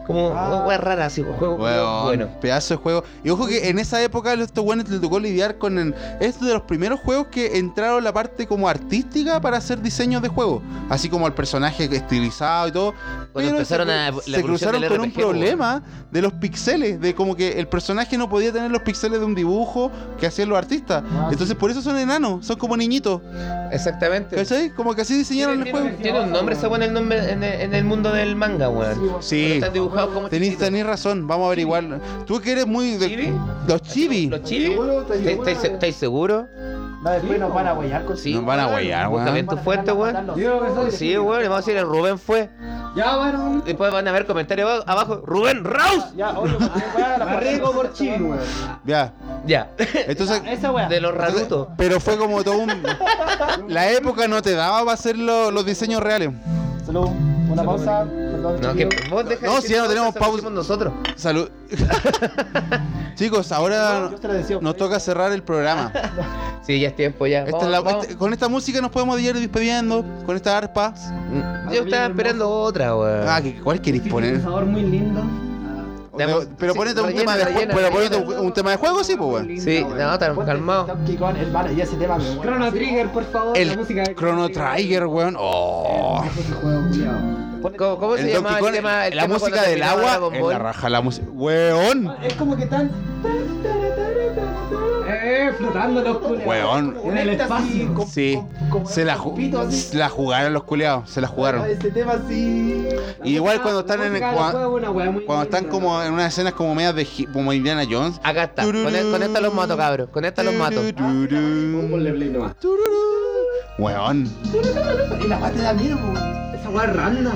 [0.06, 0.12] ¿Qué?
[0.12, 0.32] wea.
[0.32, 2.28] Como wea rara, así, juego Weón, bueno.
[2.40, 3.04] pedazo de juego.
[3.24, 6.40] Y ojo que en esa época a estos buenos les tocó lidiar con el, es
[6.40, 10.62] de los primeros juegos que entraron la parte como artística para hacer diseños de juego.
[10.88, 12.94] Así como el personaje estilizado y todo.
[13.32, 16.32] Cuando Pero empezaron se, a- la se cruzaron con un RPG, po, problema de los
[16.34, 20.26] pixeles, de como que el personaje no podía tener los pixeles de un dibujo que
[20.26, 21.02] hacían los artistas.
[21.10, 23.20] Ah, Entonces por eso son enanos, son como niñitos.
[23.70, 24.36] Exactamente.
[24.36, 24.70] ¿Cachai?
[24.70, 25.96] Como que así diseñaron el Tiene, juego.
[26.02, 28.68] tiene- un nombre ese weón en el, nombre, en, el, en el mundo del manga,
[28.68, 28.94] weón.
[28.98, 29.60] Cuando Sí,
[29.92, 30.66] Están dibujados como tenéis chiquitos.
[30.68, 31.84] tenéis razón, vamos a averiguar.
[32.26, 33.32] Tú que eres muy de ¿Chibi?
[33.68, 34.26] los chibi.
[34.28, 34.66] ¿Los chibi?
[34.68, 35.00] ¿Seguro?
[35.02, 35.48] ¿Estás ¿Estáis- seguro?
[35.50, 36.44] ¿Estáis estáis seguros?
[37.02, 39.32] No, después nos van a huellar con Sí, Nos van a huellar, weón.
[39.34, 40.16] bien tu fuente, weón.
[40.92, 42.48] Sí, weón, le vamos a decir el Rubén fue.
[42.94, 43.62] Ya, bueno.
[43.64, 45.22] Después van a ver comentarios abajo- abajo.
[45.26, 46.04] Rubén Raus.
[46.16, 46.52] Ya, oye,
[46.96, 48.38] Me arriesgo por Chile, weón.
[48.84, 49.12] Ya.
[49.46, 49.70] Ya.
[50.06, 50.72] Entonces, Esa.
[50.88, 51.68] De los rarutos.
[51.76, 52.70] pero fue como todo un.
[53.68, 56.30] La época no te daba para hacer lo- los diseños reales.
[56.84, 57.08] Salud.
[57.48, 58.04] Una pausa.
[58.04, 58.60] Perdón.
[58.60, 60.92] No, que vos deja No, de si ya no tenemos pausa, nosotros.
[61.16, 61.48] Salud.
[63.14, 64.10] Chicos, ahora
[64.60, 65.92] nos toca cerrar el programa.
[66.62, 67.40] Sí, ya es tiempo ya.
[67.40, 68.02] Esta Vamos, es la- vamos.
[68.04, 70.04] este- con esta música nos podemos ir despidiendo.
[70.24, 70.90] Con esta arpa.
[70.90, 73.28] Mm, Yo estaba esperando otra, weón.
[73.28, 74.34] Ah, ¿qué- ¿cuál queréis poner?
[74.36, 75.20] Un sabor muy lindo.
[76.16, 79.02] Pero sí, ponete un, rellena, tema de, rellena, pero ponete un, un tema de juego,
[79.02, 79.60] sí, pues, weón.
[79.60, 80.86] Sí, no, tan calmado.
[82.42, 83.58] Chrono Trigger, por favor.
[83.58, 85.36] la música El de Chrono Trigger, weón.
[85.38, 86.22] Oh.
[87.78, 89.06] ¿Cómo, cómo se llama el tema?
[89.06, 91.26] el la tema música del agua en la raja la música.
[91.32, 92.14] Weón.
[92.22, 92.90] Es como que están.
[95.56, 96.46] Flotando los culiados.
[96.46, 96.96] Weón.
[97.04, 98.06] En el espacio.
[98.08, 98.40] Sí.
[98.86, 101.68] Se la, ju- se la jugaron los culeados, se la jugaron.
[101.68, 102.86] Ese tema sí.
[103.24, 104.70] Y igual cuando están en Cuando
[105.26, 108.20] cuando están como en unas escenas como medias de como Indiana Jones.
[108.22, 108.62] Acá está.
[108.64, 110.08] Con, con esta los mato, cabros.
[110.10, 110.80] Con esta los mato.
[110.96, 112.54] Ponle play nomás.
[113.78, 114.30] Weón.
[115.22, 115.98] Y la parte da miedo.
[116.54, 117.32] Esa weá es random.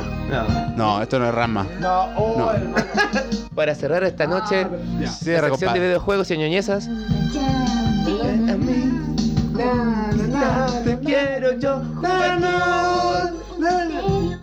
[0.77, 1.67] No, esto no es Rama.
[1.81, 2.53] No, oh, No.
[2.53, 2.85] hermano.
[3.55, 4.67] Para cerrar esta noche,
[5.09, 6.89] sección de videojuegos y ñoñezas.
[10.85, 11.83] Te quiero yo,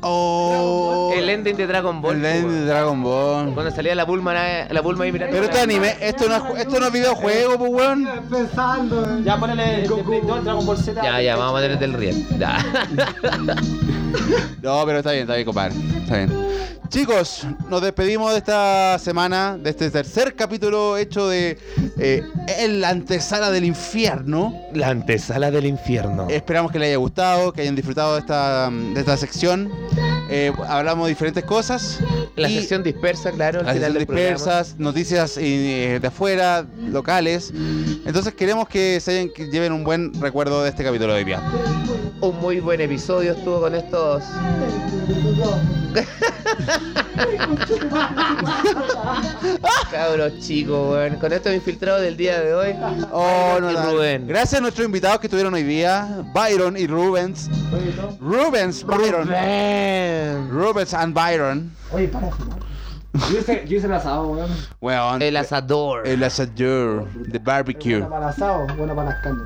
[0.06, 1.14] Oh.
[1.16, 2.18] El ending de Dragon Ball.
[2.18, 3.54] El ending de Dragon Ball.
[3.54, 4.34] Cuando salía la Bulma,
[4.70, 5.32] la Bulma ahí mirando.
[5.32, 8.10] Pero la- este anime, esto no es, esto no es videojuego, pues weón.
[8.30, 9.20] Pensando.
[9.22, 11.02] Ya, ponele el de Play 2, Dragon Ball Z.
[11.02, 12.26] Ya, ya, vamos a poner el del riel.
[12.38, 12.58] Ya.
[14.62, 15.76] No, pero está bien, está bien, compadre.
[15.98, 16.54] Está bien.
[16.90, 21.58] Chicos, nos despedimos de esta semana, de este tercer capítulo hecho de
[21.98, 22.24] eh,
[22.60, 24.54] El antesala del infierno.
[24.74, 26.28] La antesala del infierno.
[26.30, 29.72] Esperamos que les haya gustado, que hayan disfrutado de esta, de esta sección.
[30.36, 32.00] Eh, hablamos de diferentes cosas.
[32.36, 33.60] La y sesión dispersa, claro.
[33.60, 34.00] al del programa.
[34.00, 37.54] dispersas, noticias eh, de afuera, locales.
[38.04, 41.26] Entonces queremos que se hayan, que lleven un buen recuerdo de este capítulo de hoy
[41.26, 41.40] día.
[42.20, 44.24] Un muy buen episodio estuvo con estos.
[49.92, 51.18] Cabros chicos, weón.
[51.18, 52.76] Con estos infiltrados del día de hoy.
[53.12, 53.92] Oh, no, no.
[53.92, 54.26] Rubén.
[54.28, 57.50] Gracias a nuestros invitados que estuvieron hoy día, Byron y Rubens.
[58.20, 59.28] Rubens, Byron.
[59.28, 60.23] Rubén.
[60.50, 61.72] Rubens and Byron.
[61.92, 62.30] Oye, para.
[63.32, 64.50] Yo hice, yo hice el asado, weón.
[64.82, 65.22] Weón.
[65.22, 66.08] El asador.
[66.08, 68.00] El asador de barbecue.
[68.00, 69.44] Buena para el asado, buena para las carnes.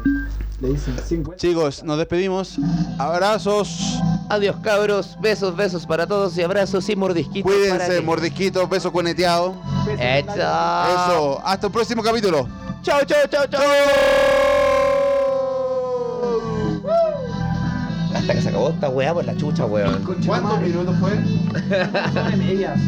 [0.61, 1.37] Le dicen 50.
[1.37, 2.57] Chicos, nos despedimos.
[2.97, 3.99] Abrazos.
[4.29, 5.17] Adiós, cabros.
[5.21, 7.51] Besos, besos para todos y abrazos y mordisquitos.
[7.51, 8.05] para Cuídense, ti.
[8.05, 9.55] mordisquitos, besos cueneteados.
[9.99, 10.31] Eso.
[10.31, 11.41] Eso.
[11.45, 12.47] Hasta el próximo capítulo.
[12.81, 13.61] Chao, chao, chao, chao.
[18.13, 20.03] Hasta que se acabó esta weá por la chucha, weón.
[20.25, 21.11] ¿Cuántos minutos fue?
[22.13, 22.79] Son en ellas.